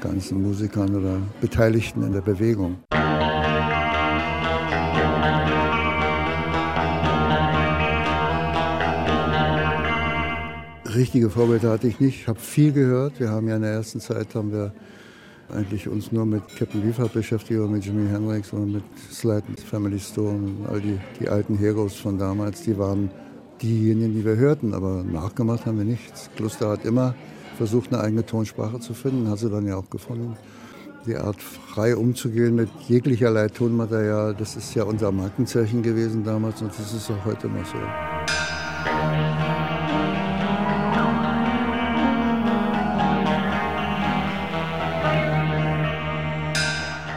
ganzen 0.00 0.42
Musikern 0.42 0.96
oder 0.96 1.18
Beteiligten 1.40 2.02
in 2.02 2.12
der 2.12 2.22
Bewegung. 2.22 2.78
Richtige 10.94 11.30
Vorbilder 11.30 11.70
hatte 11.70 11.88
ich 11.88 12.00
nicht. 12.00 12.22
Ich 12.22 12.28
habe 12.28 12.38
viel 12.38 12.72
gehört. 12.72 13.20
Wir 13.20 13.30
haben 13.30 13.48
ja 13.48 13.56
in 13.56 13.62
der 13.62 13.72
ersten 13.72 14.00
Zeit 14.00 14.34
haben 14.34 14.52
wir 14.52 14.72
eigentlich 15.54 15.88
uns 15.88 16.12
nur 16.12 16.26
mit 16.26 16.42
Captain 16.58 16.82
Beefheart 16.82 17.12
beschäftigt 17.12 17.58
oder 17.58 17.68
mit 17.68 17.84
Jimi 17.84 18.08
Hendrix 18.08 18.52
oder 18.52 18.66
mit 18.66 18.84
Slide, 19.10 19.44
Family 19.64 19.98
Stone 19.98 20.28
und 20.28 20.66
all 20.68 20.80
die, 20.80 20.98
die 21.20 21.28
alten 21.28 21.56
Heroes 21.56 21.94
von 21.94 22.18
damals. 22.18 22.62
Die 22.62 22.76
waren 22.78 23.10
diejenigen, 23.62 24.14
die 24.14 24.24
wir 24.24 24.36
hörten, 24.36 24.74
aber 24.74 25.02
nachgemacht 25.04 25.66
haben 25.66 25.78
wir 25.78 25.84
nichts. 25.84 26.30
Kluster 26.36 26.70
hat 26.70 26.84
immer 26.84 27.14
versucht, 27.56 27.92
eine 27.92 28.02
eigene 28.02 28.24
Tonsprache 28.24 28.78
zu 28.80 28.94
finden, 28.94 29.28
hat 29.28 29.38
sie 29.38 29.50
dann 29.50 29.66
ja 29.66 29.76
auch 29.76 29.90
gefunden. 29.90 30.36
Die 31.06 31.16
Art, 31.16 31.40
frei 31.40 31.96
umzugehen 31.96 32.54
mit 32.54 32.68
jeglicherlei 32.86 33.48
Tonmaterial, 33.48 34.34
das 34.34 34.56
ist 34.56 34.74
ja 34.74 34.84
unser 34.84 35.10
Markenzeichen 35.10 35.82
gewesen 35.82 36.24
damals 36.24 36.60
und 36.60 36.70
das 36.78 36.92
ist 36.92 37.10
auch 37.10 37.24
heute 37.24 37.48
noch 37.48 37.64
so. 37.64 37.78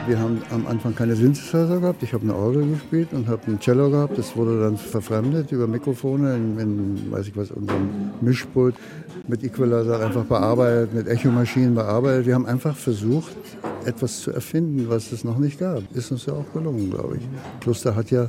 Wir 0.08 0.20
haben 0.20 0.42
am 0.50 0.66
Anfang 0.66 0.96
keine 0.96 1.16
Synthesizer 1.16 1.80
gehabt. 1.80 2.02
Ich 2.02 2.14
habe 2.14 2.24
eine 2.24 2.36
Orgel 2.36 2.68
gespielt 2.68 3.10
und 3.14 3.28
habe 3.28 3.42
ein 3.48 3.60
Cello 3.60 3.90
gehabt. 3.90 4.18
Das 4.18 4.36
wurde 4.36 4.60
dann 4.60 4.76
verfremdet 4.76 5.52
über 5.52 5.68
Mikrofone 5.68 6.36
in, 6.36 6.58
in 6.58 7.12
weiß 7.12 7.28
ich 7.28 7.38
was, 7.38 7.52
unserem 7.52 8.12
Mischpult 8.20 8.76
mit 9.28 9.44
Equalizer 9.44 10.04
einfach 10.04 10.26
bearbeitet, 10.26 10.94
mit 10.94 11.08
Echomaschinen 11.08 11.76
bearbeitet. 11.76 12.26
Wir 12.26 12.34
haben 12.34 12.48
einfach 12.48 12.76
versucht, 12.76 13.36
etwas 13.86 14.22
zu 14.22 14.32
erfinden, 14.32 14.90
was 14.90 15.12
es 15.12 15.24
noch 15.24 15.38
nicht 15.38 15.60
gab. 15.60 15.84
Ist 15.96 16.12
uns 16.12 16.26
ja 16.26 16.34
auch 16.34 16.52
gelungen, 16.52 16.90
glaube 16.90 17.18
ich. 17.18 17.62
Kloster 17.62 17.96
hat 17.96 18.10
ja 18.10 18.28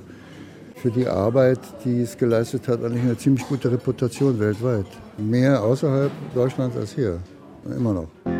für 0.77 0.91
die 0.91 1.07
Arbeit, 1.07 1.61
die 1.85 2.03
es 2.03 2.19
geleistet 2.19 2.69
hat, 2.69 2.85
eigentlich 2.85 3.03
eine 3.03 3.17
ziemlich 3.17 3.47
gute 3.49 3.71
Reputation 3.71 4.39
weltweit. 4.39 4.87
Mehr 5.17 5.63
außerhalb 5.63 6.11
Deutschlands 6.35 6.77
als 6.77 6.93
hier. 6.93 7.19
Immer 7.65 7.95
noch. 7.95 8.32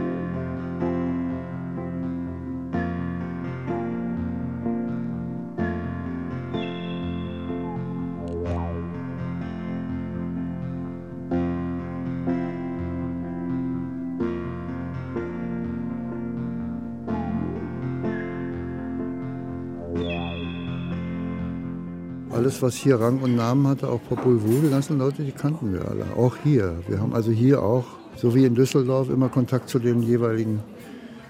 Was 22.63 22.77
hier 22.77 23.01
Rang 23.01 23.21
und 23.21 23.35
Namen 23.35 23.67
hatte, 23.67 23.89
auch 23.89 24.01
Popol 24.09 24.41
Vuh, 24.43 24.61
die 24.63 24.71
ganzen 24.71 24.99
Leute, 24.99 25.23
die 25.23 25.33
kannten 25.33 25.73
wir 25.73 25.89
alle. 25.89 26.07
Auch 26.17 26.37
hier. 26.43 26.77
Wir 26.87 27.01
haben 27.01 27.13
also 27.13 27.31
hier 27.31 27.63
auch, 27.63 27.85
so 28.17 28.35
wie 28.35 28.45
in 28.45 28.55
Düsseldorf, 28.55 29.11
immer 29.11 29.29
Kontakt 29.29 29.69
zu 29.69 29.79
den 29.79 30.03
jeweiligen 30.03 30.61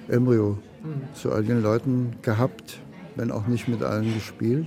Embryo, 0.08 0.58
mhm. 0.82 1.14
zu 1.14 1.32
all 1.32 1.42
den 1.42 1.62
Leuten 1.62 2.12
gehabt, 2.22 2.80
wenn 3.16 3.30
auch 3.30 3.46
nicht 3.46 3.68
mit 3.68 3.82
allen 3.82 4.12
gespielt. 4.14 4.66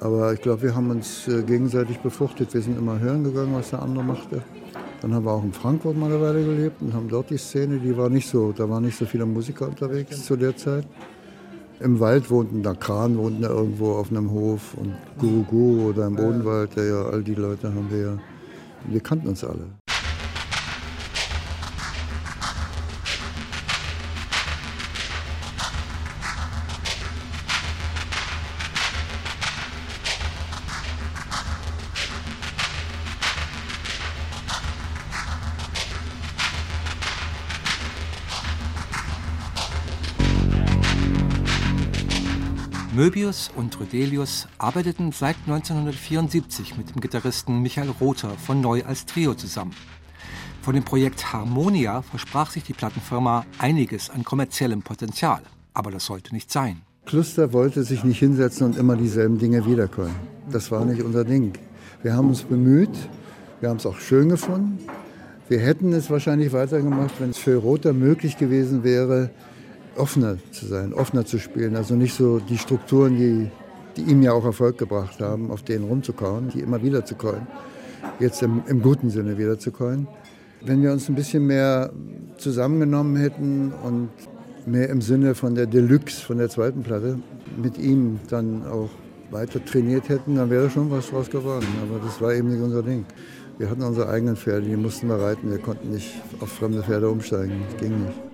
Aber 0.00 0.32
ich 0.32 0.40
glaube, 0.40 0.62
wir 0.62 0.74
haben 0.74 0.90
uns 0.90 1.28
äh, 1.28 1.42
gegenseitig 1.42 1.98
befruchtet. 1.98 2.54
Wir 2.54 2.62
sind 2.62 2.78
immer 2.78 2.98
hören 2.98 3.24
gegangen, 3.24 3.54
was 3.54 3.70
der 3.70 3.82
andere 3.82 4.04
machte. 4.04 4.42
Dann 5.02 5.14
haben 5.14 5.24
wir 5.24 5.32
auch 5.32 5.44
in 5.44 5.52
Frankfurt 5.52 5.96
mal 5.96 6.06
eine 6.06 6.20
Weile 6.20 6.44
gelebt 6.44 6.80
und 6.82 6.94
haben 6.94 7.08
dort 7.08 7.30
die 7.30 7.36
Szene, 7.38 7.78
die 7.78 7.96
war 7.96 8.08
nicht 8.08 8.28
so, 8.28 8.52
da 8.52 8.68
waren 8.68 8.84
nicht 8.84 8.96
so 8.96 9.06
viele 9.06 9.26
Musiker 9.26 9.66
unterwegs 9.66 10.24
zu 10.24 10.36
der 10.36 10.56
Zeit. 10.56 10.86
Im 11.80 11.98
Wald 11.98 12.30
wohnten 12.30 12.62
da 12.62 12.74
Kran, 12.74 13.16
wohnten 13.16 13.40
da 13.40 13.48
irgendwo 13.48 13.92
auf 13.92 14.10
einem 14.10 14.30
Hof 14.30 14.74
und 14.74 14.94
Guru 15.18 15.44
Guru 15.44 15.88
oder 15.88 16.06
im 16.08 16.16
Bodenwald, 16.16 16.76
ja, 16.76 17.06
all 17.06 17.22
die 17.22 17.34
Leute 17.34 17.68
haben 17.68 17.90
wir 17.90 17.98
ja, 17.98 18.18
wir 18.86 19.00
kannten 19.00 19.28
uns 19.28 19.42
alle. 19.42 19.79
Möbius 43.00 43.50
und 43.56 43.80
Rödelius 43.80 44.46
arbeiteten 44.58 45.10
seit 45.10 45.36
1974 45.46 46.76
mit 46.76 46.90
dem 46.90 47.00
Gitarristen 47.00 47.62
Michael 47.62 47.94
Rother 47.98 48.28
von 48.32 48.60
Neu 48.60 48.82
als 48.84 49.06
Trio 49.06 49.32
zusammen. 49.32 49.72
Von 50.60 50.74
dem 50.74 50.84
Projekt 50.84 51.32
Harmonia 51.32 52.02
versprach 52.02 52.50
sich 52.50 52.62
die 52.62 52.74
Plattenfirma 52.74 53.46
einiges 53.56 54.10
an 54.10 54.22
kommerziellem 54.22 54.82
Potenzial. 54.82 55.40
Aber 55.72 55.90
das 55.90 56.04
sollte 56.04 56.34
nicht 56.34 56.52
sein. 56.52 56.82
Kluster 57.06 57.54
wollte 57.54 57.84
sich 57.84 58.04
nicht 58.04 58.18
hinsetzen 58.18 58.66
und 58.66 58.76
immer 58.76 58.96
dieselben 58.96 59.38
Dinge 59.38 59.64
wiederkommen. 59.64 60.14
Das 60.52 60.70
war 60.70 60.84
nicht 60.84 61.02
unser 61.02 61.24
Ding. 61.24 61.54
Wir 62.02 62.12
haben 62.12 62.28
uns 62.28 62.42
bemüht, 62.42 63.08
wir 63.60 63.70
haben 63.70 63.78
es 63.78 63.86
auch 63.86 63.98
schön 63.98 64.28
gefunden. 64.28 64.78
Wir 65.48 65.60
hätten 65.60 65.94
es 65.94 66.10
wahrscheinlich 66.10 66.52
weitergemacht, 66.52 67.14
wenn 67.18 67.30
es 67.30 67.38
für 67.38 67.56
Rother 67.56 67.94
möglich 67.94 68.36
gewesen 68.36 68.84
wäre, 68.84 69.30
offener 69.96 70.36
zu 70.52 70.66
sein, 70.66 70.92
offener 70.92 71.24
zu 71.24 71.38
spielen. 71.38 71.76
Also 71.76 71.94
nicht 71.94 72.14
so 72.14 72.38
die 72.38 72.58
Strukturen, 72.58 73.16
die, 73.16 73.50
die 73.96 74.10
ihm 74.10 74.22
ja 74.22 74.32
auch 74.32 74.44
Erfolg 74.44 74.78
gebracht 74.78 75.20
haben, 75.20 75.50
auf 75.50 75.62
denen 75.62 75.84
rumzukauen, 75.84 76.48
die 76.48 76.60
immer 76.60 76.82
wieder 76.82 77.04
zu 77.04 77.14
kauen. 77.14 77.46
Jetzt 78.18 78.42
im, 78.42 78.62
im 78.66 78.82
guten 78.82 79.10
Sinne 79.10 79.38
wieder 79.38 79.58
zu 79.58 79.72
kauen. 79.72 80.06
Wenn 80.62 80.82
wir 80.82 80.92
uns 80.92 81.08
ein 81.08 81.14
bisschen 81.14 81.46
mehr 81.46 81.90
zusammengenommen 82.36 83.16
hätten 83.16 83.72
und 83.82 84.10
mehr 84.66 84.90
im 84.90 85.00
Sinne 85.00 85.34
von 85.34 85.54
der 85.54 85.66
Deluxe, 85.66 86.20
von 86.20 86.38
der 86.38 86.48
zweiten 86.48 86.82
Platte, 86.82 87.18
mit 87.56 87.78
ihm 87.78 88.20
dann 88.28 88.66
auch 88.66 88.90
weiter 89.30 89.64
trainiert 89.64 90.08
hätten, 90.08 90.36
dann 90.36 90.50
wäre 90.50 90.68
schon 90.70 90.90
was 90.90 91.10
draus 91.10 91.30
geworden. 91.30 91.66
Aber 91.82 92.04
das 92.04 92.20
war 92.20 92.34
eben 92.34 92.50
nicht 92.50 92.62
unser 92.62 92.82
Ding. 92.82 93.04
Wir 93.58 93.70
hatten 93.70 93.82
unsere 93.82 94.08
eigenen 94.08 94.36
Pferde, 94.36 94.66
die 94.66 94.76
mussten 94.76 95.08
wir 95.08 95.16
reiten. 95.16 95.50
Wir 95.50 95.58
konnten 95.58 95.90
nicht 95.90 96.20
auf 96.40 96.50
fremde 96.50 96.82
Pferde 96.82 97.08
umsteigen. 97.08 97.52
Das 97.70 97.80
ging 97.80 98.04
nicht. 98.04 98.29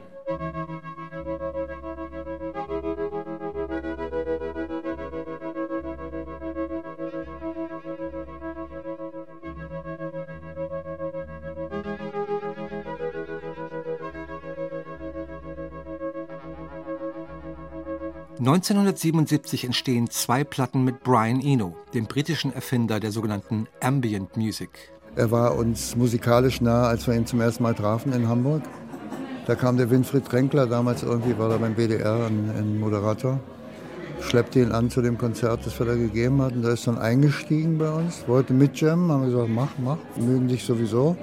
1977 18.56 19.64
entstehen 19.64 20.08
zwei 20.08 20.42
Platten 20.42 20.82
mit 20.82 21.02
Brian 21.02 21.42
Eno, 21.42 21.76
dem 21.92 22.06
britischen 22.06 22.54
Erfinder 22.54 23.00
der 23.00 23.12
sogenannten 23.12 23.66
Ambient 23.82 24.38
Music. 24.38 24.70
Er 25.14 25.30
war 25.30 25.58
uns 25.58 25.94
musikalisch 25.94 26.62
nah, 26.62 26.84
als 26.84 27.06
wir 27.06 27.14
ihn 27.14 27.26
zum 27.26 27.42
ersten 27.42 27.64
Mal 27.64 27.74
trafen 27.74 28.14
in 28.14 28.28
Hamburg. 28.28 28.62
Da 29.46 29.56
kam 29.56 29.76
der 29.76 29.90
Winfried 29.90 30.26
Kränkler, 30.26 30.66
damals 30.66 31.02
irgendwie 31.02 31.36
war 31.38 31.50
er 31.50 31.58
beim 31.58 31.74
BDR 31.74 32.28
ein, 32.28 32.50
ein 32.56 32.80
Moderator, 32.80 33.38
schleppte 34.20 34.60
ihn 34.60 34.72
an 34.72 34.88
zu 34.88 35.02
dem 35.02 35.18
Konzert, 35.18 35.66
das 35.66 35.78
wir 35.78 35.84
da 35.84 35.94
gegeben 35.94 36.40
hatten. 36.40 36.62
Da 36.62 36.70
ist 36.70 36.86
dann 36.86 36.96
eingestiegen 36.96 37.76
bei 37.76 37.90
uns, 37.90 38.26
wollte 38.26 38.54
mitjammen, 38.54 39.12
haben 39.12 39.24
wir 39.24 39.32
gesagt, 39.32 39.50
mach, 39.50 39.72
mach, 39.84 39.98
mögen 40.16 40.48
dich 40.48 40.64
sowieso. 40.64 41.14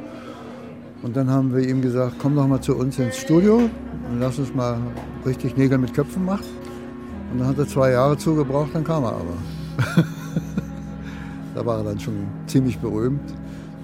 Und 1.02 1.18
dann 1.18 1.32
haben 1.32 1.52
wir 1.56 1.68
ihm 1.68 1.82
gesagt, 1.82 2.18
komm 2.20 2.36
doch 2.36 2.46
mal 2.46 2.62
zu 2.62 2.76
uns 2.76 3.00
ins 3.00 3.18
Studio 3.18 3.56
und 3.58 4.20
lass 4.20 4.38
uns 4.38 4.54
mal 4.54 4.78
richtig 5.26 5.58
Nägel 5.58 5.80
mit 5.80 5.96
Köpfen 5.96 6.26
machen. 6.26 6.63
Und 7.34 7.40
dann 7.40 7.48
hat 7.48 7.58
er 7.58 7.68
zwei 7.68 7.90
Jahre 7.90 8.16
zugebraucht, 8.16 8.76
dann 8.76 8.84
kam 8.84 9.06
er 9.06 9.14
aber. 9.14 10.04
da 11.56 11.66
war 11.66 11.80
er 11.80 11.84
dann 11.86 12.00
schon 12.00 12.28
ziemlich 12.46 12.78
berühmt. 12.78 13.34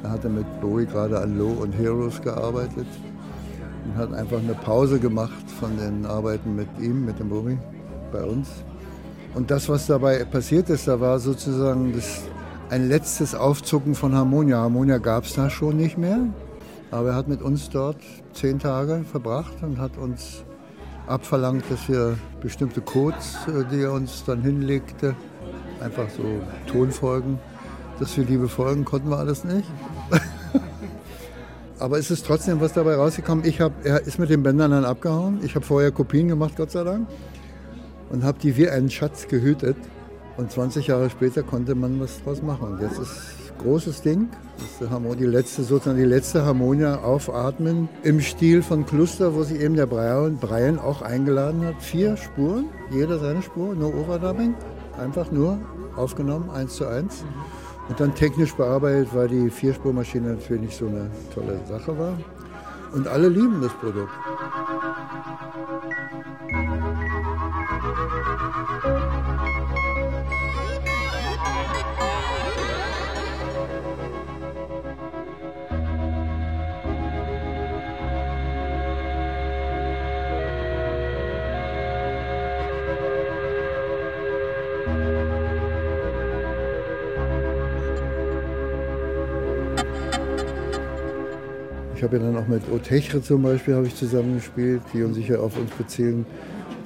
Da 0.04 0.12
hat 0.12 0.24
er 0.24 0.30
mit 0.30 0.45
Bowie 0.62 0.86
gerade 0.86 1.20
an 1.20 1.36
Low 1.36 1.54
und 1.60 1.72
Heroes 1.72 2.22
gearbeitet 2.22 2.86
und 3.84 3.97
hat 3.97 4.14
einfach 4.14 4.38
eine 4.38 4.54
Pause 4.54 5.00
gemacht 5.00 5.50
von 5.60 5.76
den 5.78 6.06
Arbeiten 6.06 6.56
mit 6.56 6.68
ihm, 6.80 7.06
mit 7.06 7.18
dem 7.18 7.30
Bowie, 7.30 7.58
bei 8.12 8.24
uns. 8.24 8.50
Und 9.34 9.50
das, 9.50 9.68
was 9.68 9.88
dabei 9.88 10.24
passiert 10.26 10.70
ist, 10.70 10.88
da 10.88 11.00
war 11.00 11.18
sozusagen 11.18 11.91
das, 11.93 12.22
ein 12.70 12.88
letztes 12.88 13.34
Aufzucken 13.34 13.95
von 13.95 14.14
Harmonia. 14.14 14.58
Harmonia 14.58 15.00
gab 15.00 15.24
es 15.24 15.34
da 15.34 15.50
schon 15.50 15.76
nicht 15.78 15.97
mehr, 15.97 16.20
aber 16.91 17.10
er 17.10 17.16
hat 17.16 17.28
mit 17.28 17.41
uns 17.41 17.68
dort 17.72 17.97
zehn 18.32 18.60
Tage 18.60 19.06
verbracht 19.12 19.64
und 19.64 19.80
hat 19.80 19.97
uns 19.97 20.43
abverlangt, 21.10 21.64
dass 21.70 21.89
wir 21.89 22.18
bestimmte 22.41 22.82
Codes, 22.82 23.38
äh, 23.47 23.66
die 23.72 23.82
er 23.82 23.93
uns 23.93 24.24
dann 24.26 24.41
hinlegte, 24.41 25.16
einfach 25.82 26.10
so 26.10 26.24
Tonfolgen, 26.68 27.39
dass 27.99 28.16
wir 28.16 28.26
die 28.26 28.38
befolgen, 28.38 28.86
konnten 28.86 29.10
wir 29.10 29.18
alles 29.18 29.43
nicht. 29.43 29.68
Aber 31.80 31.97
es 31.97 32.12
ist 32.12 32.26
trotzdem 32.26 32.60
was 32.60 32.74
dabei 32.74 32.95
rausgekommen. 32.95 33.45
Ich 33.45 33.62
hab, 33.62 33.86
er 33.86 34.01
ist 34.01 34.20
mit 34.20 34.30
den 34.30 34.43
Bändern 34.43 34.72
dann 34.72 34.86
abgehauen. 34.86 35.39
Ich 35.43 35.55
habe 35.55 35.66
vorher 35.66 35.91
Kopien 35.91 36.28
gemacht, 36.28 36.55
Gott 36.57 36.72
sei 36.72 36.84
Dank. 36.84 37.07
Und 38.10 38.24
habe 38.24 38.38
die 38.39 38.57
wie 38.57 38.70
einen 38.70 38.89
Schatz 38.89 39.28
gehütet. 39.28 39.78
Und 40.36 40.51
20 40.51 40.88
Jahre 40.88 41.10
später 41.10 41.41
konnte 41.43 41.76
man 41.76 41.99
was 41.99 42.22
draus 42.24 42.41
machen. 42.41 42.74
Und 42.74 42.82
jetzt 42.82 42.99
ist 42.99 43.49
großes 43.60 44.01
Ding. 44.01 44.30
Das 44.57 44.89
ist 44.89 45.20
die 45.20 45.26
letzte, 45.26 45.64
sozusagen 45.64 45.97
die 45.97 46.05
letzte 46.05 46.43
Harmonia 46.43 46.99
aufatmen 47.03 47.88
im 48.03 48.20
Stil 48.20 48.62
von 48.62 48.86
Cluster, 48.86 49.36
wo 49.36 49.43
sich 49.43 49.62
eben 49.62 49.76
der 49.76 49.86
Brian, 49.86 50.38
Brian 50.38 50.80
auch 50.80 51.01
eingeladen 51.01 51.66
hat. 51.66 51.76
Vier 51.80 52.18
Spuren, 52.18 52.66
jeder 52.91 53.20
seine 53.20 53.41
Spur, 53.41 53.76
nur 53.76 53.93
Overdubbing. 53.93 54.55
Einfach 54.99 55.32
nur 55.32 55.60
aufgenommen, 55.95 56.49
eins 56.49 56.76
zu 56.76 56.88
eins. 56.88 57.24
Und 57.88 57.99
dann 57.99 58.14
technisch 58.16 58.53
bearbeitet, 58.53 59.10
weil 59.14 59.28
die 59.28 59.49
Vierspurmaschine 59.49 60.34
natürlich 60.34 60.62
nicht 60.62 60.78
so 60.78 60.88
eine 60.88 61.10
tolle 61.34 61.60
Sache 61.68 61.97
war. 61.97 62.18
Und 62.93 63.07
alle 63.07 63.30
lieben 63.30 63.62
das 63.62 63.74
Produkt. 63.74 64.12
Ich 92.00 92.04
habe 92.04 92.16
ja 92.16 92.24
dann 92.24 92.38
auch 92.38 92.47
mit 92.47 92.62
Otechre 92.72 93.22
zum 93.22 93.43
Beispiel 93.43 93.78
ich 93.86 93.93
zusammengespielt, 93.93 94.82
die 94.93 95.04
uns 95.04 95.18
sicher 95.18 95.41
auf 95.41 95.58
uns 95.58 95.70
bezielen. 95.72 96.26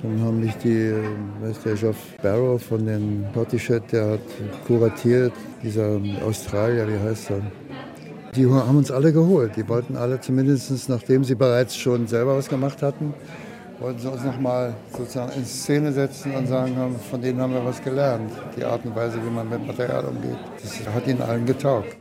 Dann 0.02 0.20
haben 0.20 0.40
mich 0.40 0.56
die, 0.56 0.92
weiß 1.40 1.60
der 1.64 1.76
Geoff 1.76 1.98
Barrow 2.24 2.60
von 2.60 2.84
den 2.84 3.24
Portichet, 3.32 3.84
der 3.92 4.14
hat 4.14 4.20
kuratiert, 4.66 5.32
dieser 5.62 6.00
Australier, 6.26 6.88
wie 6.88 6.98
heißt 7.08 7.30
er? 7.30 7.42
Die 8.36 8.48
haben 8.48 8.76
uns 8.76 8.90
alle 8.90 9.14
geholt. 9.14 9.56
Die 9.56 9.70
wollten 9.70 9.98
alle 9.98 10.20
zumindest, 10.20 10.90
nachdem 10.90 11.24
sie 11.24 11.36
bereits 11.36 11.76
schon 11.78 12.08
selber 12.08 12.36
was 12.36 12.50
gemacht 12.50 12.82
hatten, 12.82 13.14
wollten 13.80 14.00
sie 14.00 14.12
uns 14.12 14.24
nochmal 14.24 14.74
sozusagen 14.98 15.34
in 15.38 15.46
Szene 15.46 15.92
setzen 15.92 16.34
und 16.34 16.48
sagen, 16.48 16.74
von 17.12 17.22
denen 17.22 17.40
haben 17.40 17.54
wir 17.54 17.64
was 17.64 17.84
gelernt. 17.84 18.32
Die 18.58 18.64
Art 18.64 18.84
und 18.84 18.96
Weise, 18.96 19.18
wie 19.24 19.30
man 19.30 19.48
mit 19.48 19.64
Material 19.68 20.06
umgeht. 20.06 20.40
Das 20.60 20.88
hat 20.92 21.06
ihnen 21.06 21.22
allen 21.22 21.46
getaugt. 21.46 21.98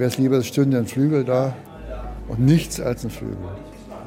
Wäre 0.00 0.08
es 0.08 0.16
lieber, 0.16 0.38
es 0.38 0.46
stünde 0.46 0.78
ein 0.78 0.86
Flügel 0.86 1.24
da 1.24 1.54
und 2.26 2.40
nichts 2.40 2.80
als 2.80 3.04
ein 3.04 3.10
Flügel. 3.10 3.36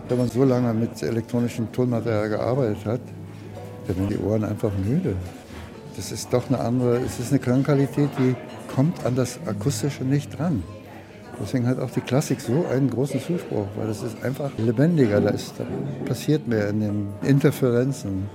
Wenn 0.09 0.17
man 0.17 0.27
so 0.27 0.43
lange 0.43 0.73
mit 0.73 1.01
elektronischem 1.03 1.71
Tonmaterial 1.71 2.29
gearbeitet 2.29 2.83
hat, 2.85 3.01
dann 3.87 3.97
werden 3.97 4.09
die 4.09 4.17
Ohren 4.17 4.43
einfach 4.43 4.71
müde. 4.83 5.15
Das 5.95 6.11
ist 6.11 6.33
doch 6.33 6.49
eine 6.49 6.59
andere, 6.59 6.97
es 6.97 7.19
ist 7.19 7.31
eine 7.31 7.39
Klangqualität, 7.39 8.09
die 8.17 8.35
kommt 8.73 9.05
an 9.05 9.15
das 9.15 9.39
Akustische 9.45 10.03
nicht 10.03 10.37
dran. 10.37 10.63
Deswegen 11.39 11.67
hat 11.67 11.79
auch 11.79 11.91
die 11.91 12.01
Klassik 12.01 12.41
so 12.41 12.65
einen 12.71 12.89
großen 12.89 13.21
Zuspruch, 13.21 13.67
weil 13.75 13.87
das 13.87 14.01
ist 14.01 14.23
einfach 14.23 14.49
lebendiger, 14.57 15.21
da, 15.21 15.29
ist, 15.29 15.53
da 15.59 15.65
passiert 16.05 16.47
mehr 16.47 16.69
in 16.69 16.79
den 16.79 17.07
Interferenzen. 17.21 18.27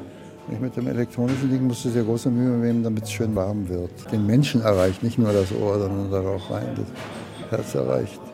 Mit 0.61 0.77
dem 0.77 0.87
elektronischen 0.87 1.51
Ding 1.51 1.67
musst 1.67 1.85
du 1.85 1.91
sehr 1.91 2.05
große 2.05 2.31
Mühe 2.31 2.57
nehmen, 2.57 2.83
damit 2.83 3.05
es 3.05 3.13
schön 3.13 3.35
warm 3.35 3.69
wird. 3.69 3.91
Den 4.13 4.27
Menschen 4.27 4.63
erreicht, 4.63 5.03
nicht 5.03 5.19
nur 5.19 5.33
das 5.33 5.53
Ohr, 5.53 5.79
sondern 5.79 6.11
da 6.11 6.21
auch 6.21 6.51
rein, 6.51 6.69
Herz 7.51 7.75
erreicht. 7.75 8.28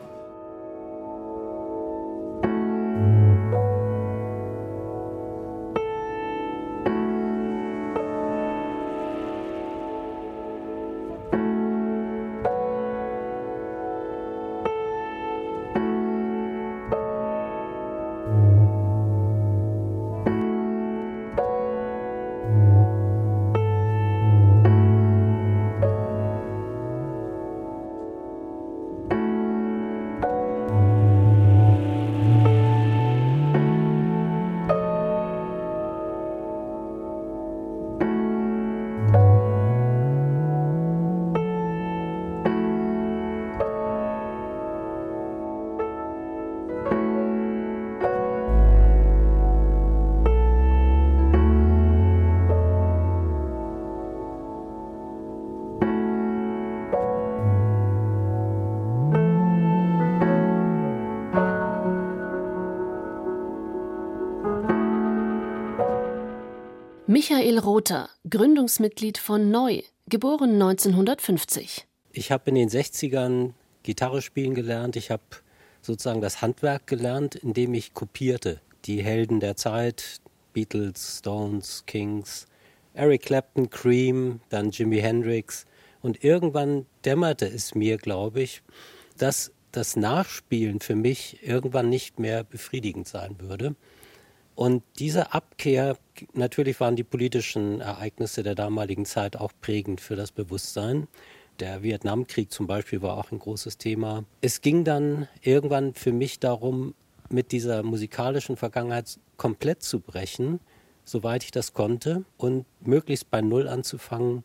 Michael 67.27 67.57
Rother, 67.57 68.09
Gründungsmitglied 68.29 69.17
von 69.17 69.49
Neu, 69.49 69.81
geboren 70.07 70.61
1950. 70.61 71.87
Ich 72.11 72.31
habe 72.31 72.51
in 72.51 72.55
den 72.55 72.69
60ern 72.69 73.53
Gitarre 73.81 74.21
spielen 74.21 74.53
gelernt. 74.53 74.95
Ich 74.95 75.09
habe 75.09 75.23
sozusagen 75.81 76.21
das 76.21 76.43
Handwerk 76.43 76.85
gelernt, 76.85 77.33
indem 77.33 77.73
ich 77.73 77.95
kopierte. 77.95 78.61
Die 78.85 79.01
Helden 79.01 79.39
der 79.39 79.55
Zeit, 79.55 80.21
Beatles, 80.53 81.17
Stones, 81.17 81.83
Kings, 81.87 82.45
Eric 82.93 83.23
Clapton, 83.23 83.71
Cream, 83.71 84.39
dann 84.49 84.69
Jimi 84.69 84.99
Hendrix. 84.99 85.65
Und 86.03 86.23
irgendwann 86.23 86.85
dämmerte 87.05 87.47
es 87.47 87.73
mir, 87.73 87.97
glaube 87.97 88.43
ich, 88.43 88.61
dass 89.17 89.51
das 89.71 89.95
Nachspielen 89.95 90.79
für 90.79 90.95
mich 90.95 91.39
irgendwann 91.41 91.89
nicht 91.89 92.19
mehr 92.19 92.43
befriedigend 92.43 93.07
sein 93.07 93.37
würde. 93.39 93.75
Und 94.55 94.83
diese 94.99 95.33
Abkehr, 95.33 95.97
natürlich 96.33 96.79
waren 96.79 96.95
die 96.95 97.03
politischen 97.03 97.81
Ereignisse 97.81 98.41
der 98.41 98.55
damaligen 98.55 99.05
Zeit 99.05 99.35
auch 99.35 99.51
prägend 99.61 99.99
für 99.99 100.15
das 100.15 100.31
Bewusstsein. 100.31 101.07
Der 101.59 101.83
Vietnamkrieg 101.83 102.51
zum 102.51 102.65
Beispiel 102.67 103.01
war 103.01 103.17
auch 103.17 103.31
ein 103.31 103.39
großes 103.39 103.77
Thema. 103.77 104.23
Es 104.41 104.61
ging 104.61 104.83
dann 104.83 105.27
irgendwann 105.41 105.93
für 105.93 106.11
mich 106.11 106.39
darum, 106.39 106.95
mit 107.29 107.51
dieser 107.51 107.83
musikalischen 107.83 108.55
Vergangenheit 108.55 109.19
komplett 109.37 109.83
zu 109.83 109.99
brechen, 109.99 110.59
soweit 111.03 111.43
ich 111.43 111.51
das 111.51 111.73
konnte, 111.73 112.23
und 112.37 112.65
möglichst 112.81 113.29
bei 113.31 113.41
Null 113.41 113.67
anzufangen, 113.67 114.43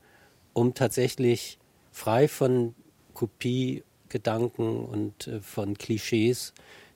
um 0.52 0.74
tatsächlich 0.74 1.58
frei 1.92 2.26
von 2.26 2.74
Kopiegedanken 3.14 4.84
und 4.84 5.26
äh, 5.26 5.40
von 5.40 5.76
Klischees 5.76 6.52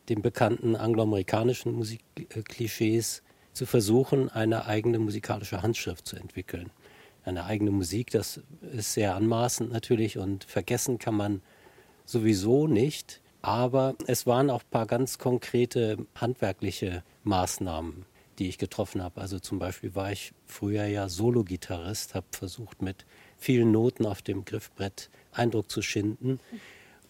den 0.09 0.23
bekannten 0.23 0.77
angloamerikanischen 0.77 1.73
Musikklischees 1.73 3.23
zu 3.53 3.67
versuchen, 3.67 4.29
eine 4.29 4.67
eigene 4.67 4.99
musikalische 4.99 5.63
Handschrift 5.63 6.07
zu 6.07 6.17
entwickeln. 6.17 6.71
Eine 7.25 7.45
eigene 7.45 7.71
Musik, 7.71 8.11
das 8.11 8.41
ist 8.73 8.93
sehr 8.93 9.15
anmaßend 9.15 9.73
natürlich 9.73 10.19
und 10.19 10.45
vergessen 10.45 10.99
kann 10.99 11.15
man 11.15 11.43
sowieso 12.05 12.67
nicht. 12.67 13.21
Aber 13.41 13.95
es 14.07 14.27
waren 14.27 14.51
auch 14.51 14.63
ein 14.63 14.71
paar 14.71 14.87
ganz 14.87 15.19
konkrete 15.19 15.99
handwerkliche 16.15 17.03
Maßnahmen, 17.25 18.07
die 18.39 18.49
ich 18.49 18.59
getroffen 18.59 19.03
habe. 19.03 19.21
Also 19.21 19.39
zum 19.39 19.59
Beispiel 19.59 19.95
war 19.95 20.13
ich 20.13 20.33
früher 20.47 20.87
ja 20.87 21.09
Solo-Gitarrist, 21.09 22.15
habe 22.15 22.27
versucht 22.31 22.83
mit 22.83 23.05
vielen 23.37 23.71
Noten 23.71 24.07
auf 24.07 24.23
dem 24.23 24.45
Griffbrett 24.45 25.11
Eindruck 25.33 25.71
zu 25.71 25.83
schinden. 25.83 26.41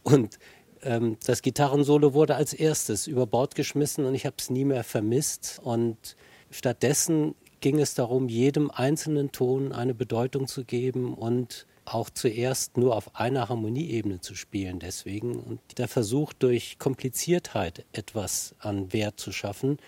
Und 0.02 0.38
ähm, 0.84 1.16
das 1.26 1.42
Gitarrensolo 1.42 2.14
wurde 2.14 2.36
als 2.36 2.52
erstes 2.52 3.06
über 3.06 3.26
Bord 3.26 3.54
geschmissen 3.54 4.04
und 4.04 4.14
ich 4.14 4.26
habe 4.26 4.36
es 4.38 4.50
nie 4.50 4.64
mehr 4.64 4.84
vermisst. 4.84 5.60
Und 5.62 6.16
stattdessen 6.50 7.34
ging 7.60 7.80
es 7.80 7.94
darum, 7.94 8.28
jedem 8.28 8.70
einzelnen 8.70 9.32
Ton 9.32 9.72
eine 9.72 9.94
Bedeutung 9.94 10.46
zu 10.46 10.64
geben 10.64 11.14
und 11.14 11.66
auch 11.86 12.08
zuerst 12.10 12.76
nur 12.76 12.96
auf 12.96 13.14
einer 13.14 13.48
Harmonieebene 13.48 14.20
zu 14.20 14.34
spielen 14.34 14.78
deswegen. 14.78 15.36
Und 15.38 15.60
der 15.78 15.88
Versuch, 15.88 16.32
durch 16.32 16.78
Kompliziertheit 16.78 17.84
etwas 17.92 18.54
an 18.58 18.92
Wert 18.92 19.20
zu 19.20 19.32
schaffen, 19.32 19.78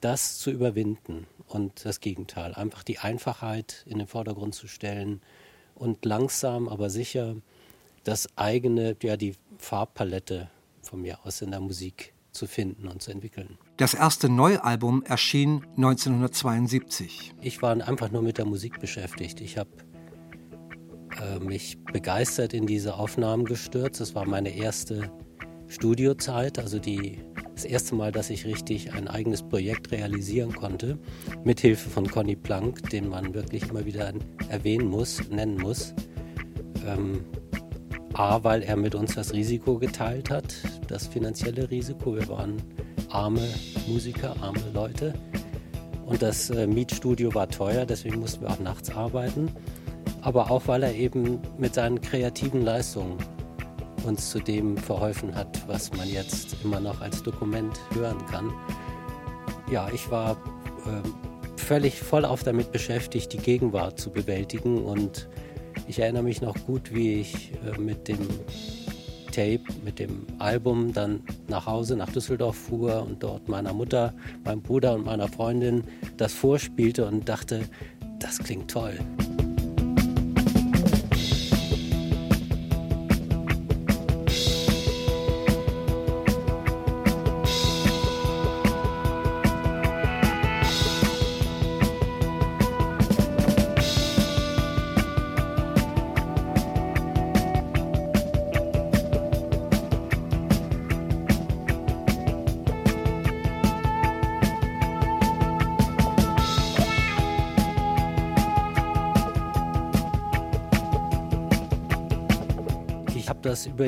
das 0.00 0.38
zu 0.38 0.50
überwinden 0.50 1.26
und 1.48 1.84
das 1.84 2.00
Gegenteil, 2.00 2.54
einfach 2.54 2.82
die 2.82 2.98
Einfachheit 2.98 3.84
in 3.86 3.98
den 3.98 4.06
Vordergrund 4.06 4.54
zu 4.54 4.68
stellen 4.68 5.20
und 5.74 6.04
langsam, 6.04 6.68
aber 6.68 6.90
sicher 6.90 7.36
das 8.06 8.28
eigene, 8.36 8.96
ja, 9.02 9.16
die 9.16 9.34
Farbpalette 9.58 10.48
von 10.82 11.02
mir 11.02 11.18
aus 11.24 11.42
in 11.42 11.50
der 11.50 11.60
Musik 11.60 12.14
zu 12.30 12.46
finden 12.46 12.86
und 12.86 13.02
zu 13.02 13.10
entwickeln. 13.10 13.58
Das 13.78 13.94
erste 13.94 14.28
Neualbum 14.28 15.02
erschien 15.02 15.64
1972. 15.76 17.34
Ich 17.40 17.62
war 17.62 17.72
einfach 17.72 18.10
nur 18.12 18.22
mit 18.22 18.38
der 18.38 18.44
Musik 18.44 18.78
beschäftigt. 18.78 19.40
Ich 19.40 19.58
habe 19.58 19.70
äh, 21.20 21.40
mich 21.40 21.82
begeistert 21.84 22.54
in 22.54 22.66
diese 22.66 22.94
Aufnahmen 22.94 23.44
gestürzt. 23.44 24.00
Das 24.00 24.14
war 24.14 24.26
meine 24.26 24.50
erste 24.50 25.10
Studiozeit, 25.66 26.60
also 26.60 26.78
die, 26.78 27.18
das 27.54 27.64
erste 27.64 27.96
Mal, 27.96 28.12
dass 28.12 28.30
ich 28.30 28.46
richtig 28.46 28.92
ein 28.92 29.08
eigenes 29.08 29.42
Projekt 29.42 29.90
realisieren 29.90 30.54
konnte, 30.54 30.96
mit 31.42 31.58
Hilfe 31.58 31.90
von 31.90 32.08
Conny 32.08 32.36
Plank, 32.36 32.88
den 32.90 33.08
man 33.08 33.34
wirklich 33.34 33.68
immer 33.68 33.84
wieder 33.84 34.12
erwähnen 34.48 34.86
muss, 34.86 35.28
nennen 35.28 35.56
muss. 35.56 35.92
Ähm, 36.86 37.24
A, 38.14 38.42
weil 38.42 38.62
er 38.62 38.76
mit 38.76 38.94
uns 38.94 39.14
das 39.14 39.32
Risiko 39.32 39.78
geteilt 39.78 40.30
hat, 40.30 40.54
das 40.88 41.06
finanzielle 41.06 41.70
Risiko. 41.70 42.14
Wir 42.14 42.28
waren 42.28 42.56
arme 43.10 43.46
Musiker, 43.86 44.34
arme 44.40 44.62
Leute. 44.72 45.14
Und 46.06 46.22
das 46.22 46.50
äh, 46.50 46.66
Mietstudio 46.66 47.34
war 47.34 47.48
teuer, 47.48 47.84
deswegen 47.84 48.20
mussten 48.20 48.42
wir 48.42 48.50
auch 48.50 48.60
nachts 48.60 48.90
arbeiten. 48.90 49.50
Aber 50.22 50.50
auch, 50.50 50.62
weil 50.66 50.82
er 50.82 50.94
eben 50.94 51.40
mit 51.58 51.74
seinen 51.74 52.00
kreativen 52.00 52.62
Leistungen 52.62 53.18
uns 54.04 54.30
zu 54.30 54.38
dem 54.38 54.76
verholfen 54.76 55.34
hat, 55.34 55.66
was 55.66 55.92
man 55.96 56.08
jetzt 56.08 56.56
immer 56.64 56.80
noch 56.80 57.00
als 57.00 57.22
Dokument 57.22 57.78
hören 57.92 58.24
kann. 58.26 58.52
Ja, 59.70 59.88
ich 59.92 60.10
war 60.10 60.32
äh, 60.86 61.60
völlig 61.60 62.00
voll 62.00 62.24
auf 62.24 62.44
damit 62.44 62.70
beschäftigt, 62.70 63.32
die 63.32 63.38
Gegenwart 63.38 63.98
zu 63.98 64.10
bewältigen 64.10 64.84
und 64.84 65.28
ich 65.88 65.98
erinnere 65.98 66.22
mich 66.22 66.40
noch 66.40 66.54
gut, 66.66 66.94
wie 66.94 67.20
ich 67.20 67.52
äh, 67.64 67.78
mit 67.78 68.08
dem 68.08 68.18
Tape, 69.36 69.60
mit 69.84 69.98
dem 69.98 70.26
Album 70.38 70.92
dann 70.92 71.20
nach 71.48 71.66
Hause, 71.66 71.96
nach 71.96 72.10
Düsseldorf 72.10 72.56
fuhr 72.56 73.02
und 73.02 73.22
dort 73.22 73.48
meiner 73.48 73.74
Mutter, 73.74 74.14
meinem 74.44 74.62
Bruder 74.62 74.94
und 74.94 75.04
meiner 75.04 75.28
Freundin 75.28 75.84
das 76.16 76.32
vorspielte 76.32 77.06
und 77.06 77.28
dachte, 77.28 77.68
das 78.18 78.38
klingt 78.38 78.70
toll. 78.70 78.98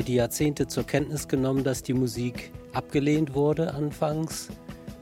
Die 0.09 0.15
Jahrzehnte 0.15 0.65
zur 0.65 0.85
Kenntnis 0.85 1.27
genommen, 1.27 1.63
dass 1.63 1.83
die 1.83 1.93
Musik 1.93 2.51
abgelehnt 2.73 3.35
wurde 3.35 3.75
anfangs, 3.75 4.49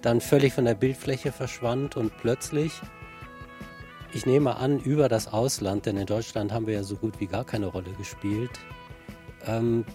dann 0.02 0.20
völlig 0.20 0.52
von 0.52 0.66
der 0.66 0.76
Bildfläche 0.76 1.32
verschwand 1.32 1.96
und 1.96 2.12
plötzlich, 2.18 2.74
ich 4.14 4.26
nehme 4.26 4.58
an, 4.58 4.80
über 4.82 5.08
das 5.08 5.32
Ausland, 5.32 5.86
denn 5.86 5.96
in 5.96 6.08
Deutschland 6.08 6.52
haben 6.52 6.68
wir 6.68 6.74
ja 6.74 6.84
so 6.84 6.98
gut 6.98 7.22
wie 7.22 7.28
gar 7.28 7.46
keine 7.46 7.68
Rolle 7.68 7.92
gespielt, 7.98 8.52
ähm, 9.46 9.86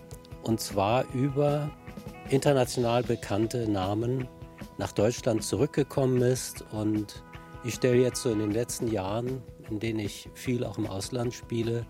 und 0.44 0.60
zwar 0.60 1.04
über 1.12 1.70
international 2.30 3.02
bekannte 3.02 3.70
Namen 3.70 4.26
nach 4.78 4.92
Deutschland 4.92 5.44
zurückgekommen 5.44 6.22
ist. 6.22 6.64
Und 6.72 7.22
ich 7.64 7.74
stelle 7.74 8.00
jetzt 8.00 8.22
so 8.22 8.30
in 8.30 8.38
den 8.38 8.50
letzten 8.50 8.88
Jahren, 8.88 9.42
in 9.68 9.78
denen 9.78 9.98
ich 9.98 10.30
viel 10.32 10.64
auch 10.64 10.78
im 10.78 10.86
Ausland 10.86 11.34
spiele, 11.34 11.84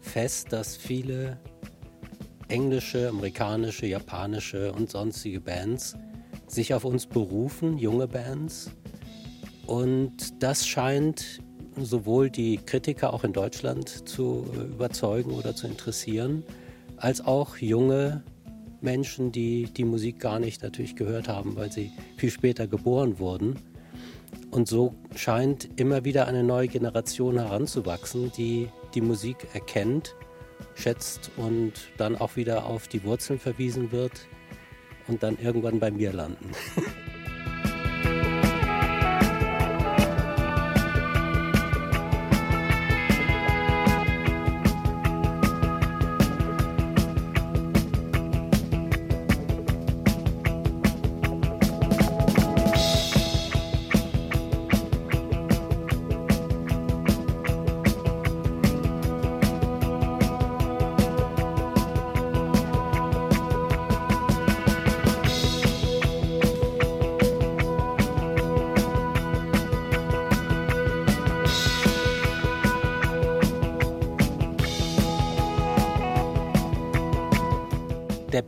fest, 0.00 0.52
dass 0.52 0.76
viele 0.76 1.40
englische, 2.48 3.08
amerikanische, 3.08 3.86
japanische 3.86 4.72
und 4.72 4.90
sonstige 4.90 5.40
Bands 5.40 5.96
sich 6.46 6.74
auf 6.74 6.84
uns 6.84 7.06
berufen, 7.06 7.78
junge 7.78 8.08
Bands. 8.08 8.70
Und 9.66 10.42
das 10.42 10.66
scheint 10.66 11.40
sowohl 11.76 12.30
die 12.30 12.56
Kritiker 12.56 13.12
auch 13.12 13.24
in 13.24 13.32
Deutschland 13.32 14.08
zu 14.08 14.46
überzeugen 14.54 15.32
oder 15.32 15.54
zu 15.54 15.66
interessieren, 15.66 16.42
als 16.96 17.20
auch 17.20 17.58
junge 17.58 18.22
Menschen, 18.80 19.32
die 19.32 19.64
die 19.64 19.84
Musik 19.84 20.20
gar 20.20 20.38
nicht 20.38 20.62
natürlich 20.62 20.96
gehört 20.96 21.28
haben, 21.28 21.56
weil 21.56 21.70
sie 21.70 21.92
viel 22.16 22.30
später 22.30 22.66
geboren 22.66 23.18
wurden. 23.18 23.56
Und 24.50 24.68
so 24.68 24.94
scheint 25.14 25.68
immer 25.78 26.04
wieder 26.04 26.26
eine 26.26 26.42
neue 26.42 26.68
Generation 26.68 27.38
heranzuwachsen, 27.38 28.32
die 28.36 28.68
die 28.94 29.00
Musik 29.00 29.46
erkennt, 29.52 30.14
schätzt 30.74 31.30
und 31.36 31.72
dann 31.96 32.16
auch 32.16 32.36
wieder 32.36 32.64
auf 32.64 32.88
die 32.88 33.02
Wurzeln 33.04 33.38
verwiesen 33.38 33.92
wird 33.92 34.28
und 35.06 35.22
dann 35.22 35.38
irgendwann 35.38 35.80
bei 35.80 35.90
mir 35.90 36.12
landen. 36.12 36.50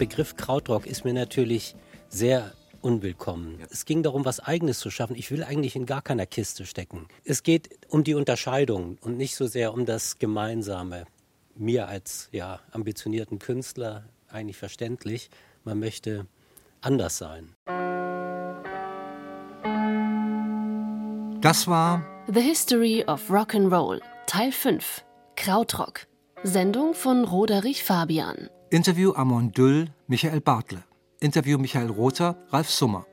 Begriff 0.00 0.34
Krautrock 0.34 0.86
ist 0.86 1.04
mir 1.04 1.12
natürlich 1.12 1.76
sehr 2.08 2.54
unwillkommen. 2.80 3.60
Ja. 3.60 3.66
Es 3.70 3.84
ging 3.84 4.02
darum, 4.02 4.24
was 4.24 4.40
Eigenes 4.40 4.78
zu 4.78 4.90
schaffen. 4.90 5.14
Ich 5.14 5.30
will 5.30 5.44
eigentlich 5.44 5.76
in 5.76 5.84
gar 5.84 6.00
keiner 6.00 6.24
Kiste 6.24 6.64
stecken. 6.64 7.06
Es 7.22 7.42
geht 7.42 7.68
um 7.88 8.02
die 8.02 8.14
Unterscheidung 8.14 8.96
und 9.02 9.18
nicht 9.18 9.36
so 9.36 9.46
sehr 9.46 9.74
um 9.74 9.84
das 9.84 10.18
Gemeinsame. 10.18 11.04
Mir 11.54 11.86
als 11.86 12.30
ja, 12.32 12.60
ambitionierten 12.72 13.38
Künstler 13.38 14.08
eigentlich 14.30 14.56
verständlich. 14.56 15.28
Man 15.64 15.78
möchte 15.78 16.26
anders 16.80 17.18
sein. 17.18 17.54
Das 21.42 21.66
war 21.66 22.06
The 22.26 22.40
History 22.40 23.04
of 23.06 23.30
Rock 23.30 23.54
and 23.54 23.70
Roll, 23.70 24.00
Teil 24.26 24.50
5, 24.50 25.04
Krautrock. 25.36 26.06
Sendung 26.42 26.94
von 26.94 27.24
Roderich 27.24 27.84
Fabian. 27.84 28.48
Interview 28.72 29.12
Amon 29.16 29.50
Düll, 29.50 29.88
Michael 30.06 30.40
Bartle. 30.40 30.84
Interview 31.18 31.58
Michael 31.58 31.90
Rother, 31.90 32.36
Ralf 32.50 32.70
Summer. 32.70 33.04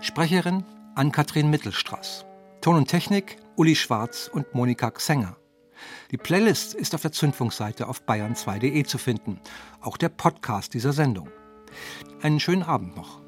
Sprecherin 0.00 0.64
Ann-Kathrin 0.96 1.50
Mittelstraß. 1.50 2.26
Ton 2.60 2.74
und 2.74 2.88
Technik 2.88 3.36
Uli 3.54 3.76
Schwarz 3.76 4.28
und 4.32 4.52
Monika 4.56 4.90
Xenger. 4.90 5.36
Die 6.10 6.16
Playlist 6.16 6.74
ist 6.74 6.96
auf 6.96 7.02
der 7.02 7.12
Zündfunkseite 7.12 7.86
auf 7.86 8.02
bayern2.de 8.08 8.82
zu 8.82 8.98
finden, 8.98 9.38
auch 9.80 9.98
der 9.98 10.08
Podcast 10.08 10.74
dieser 10.74 10.92
Sendung. 10.92 11.30
Einen 12.20 12.40
schönen 12.40 12.64
Abend 12.64 12.96
noch. 12.96 13.22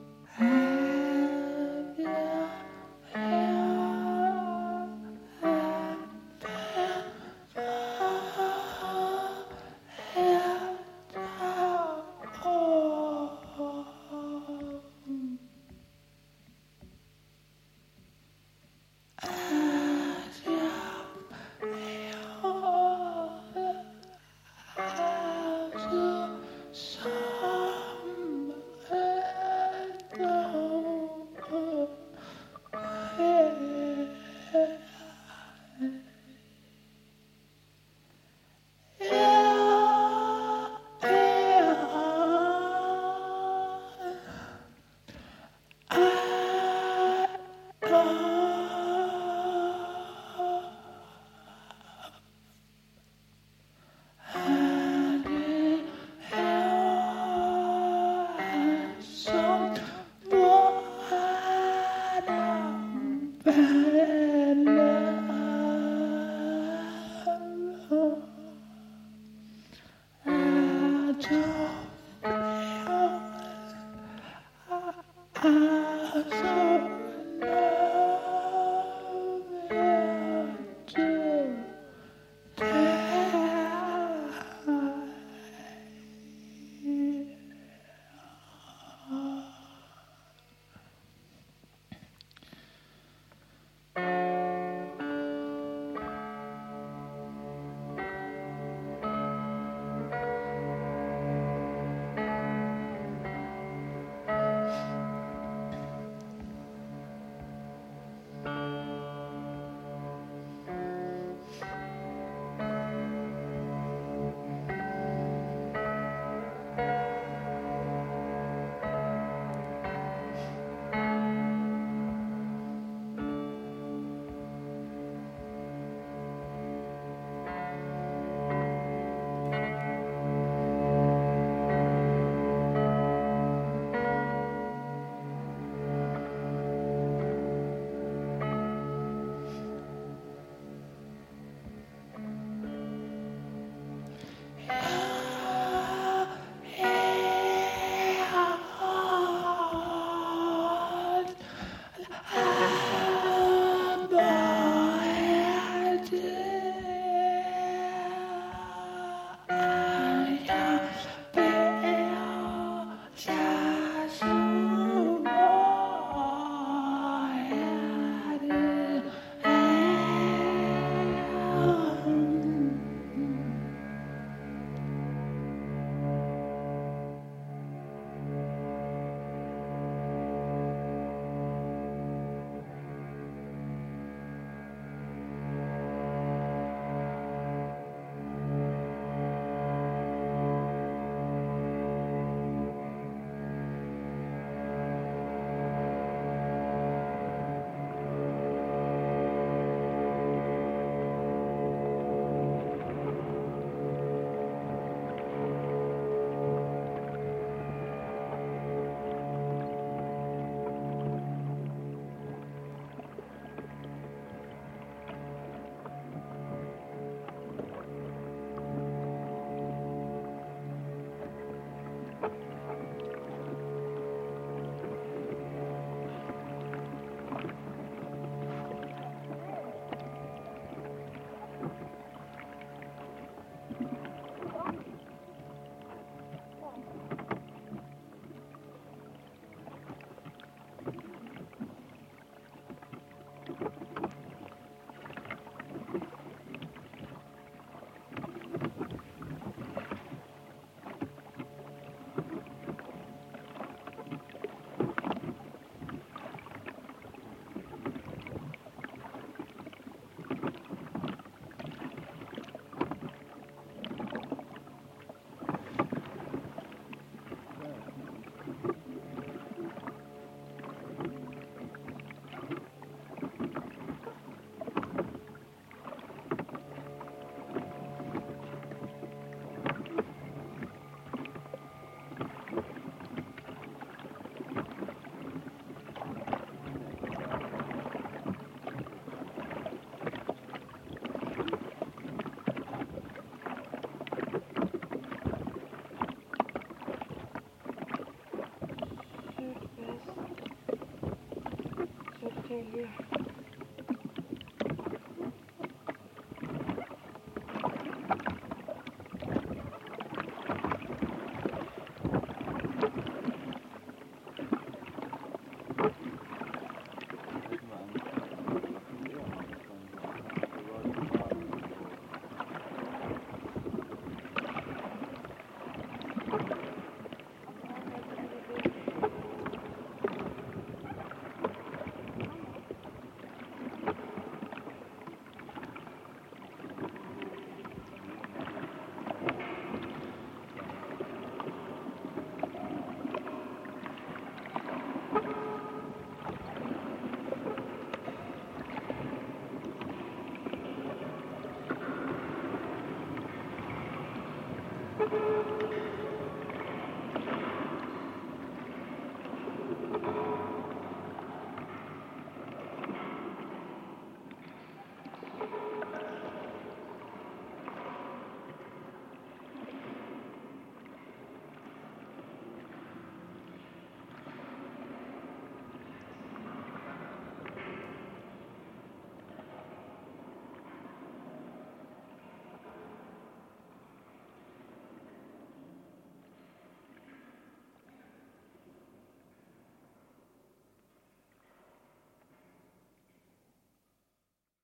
Hier. 302.65 303.10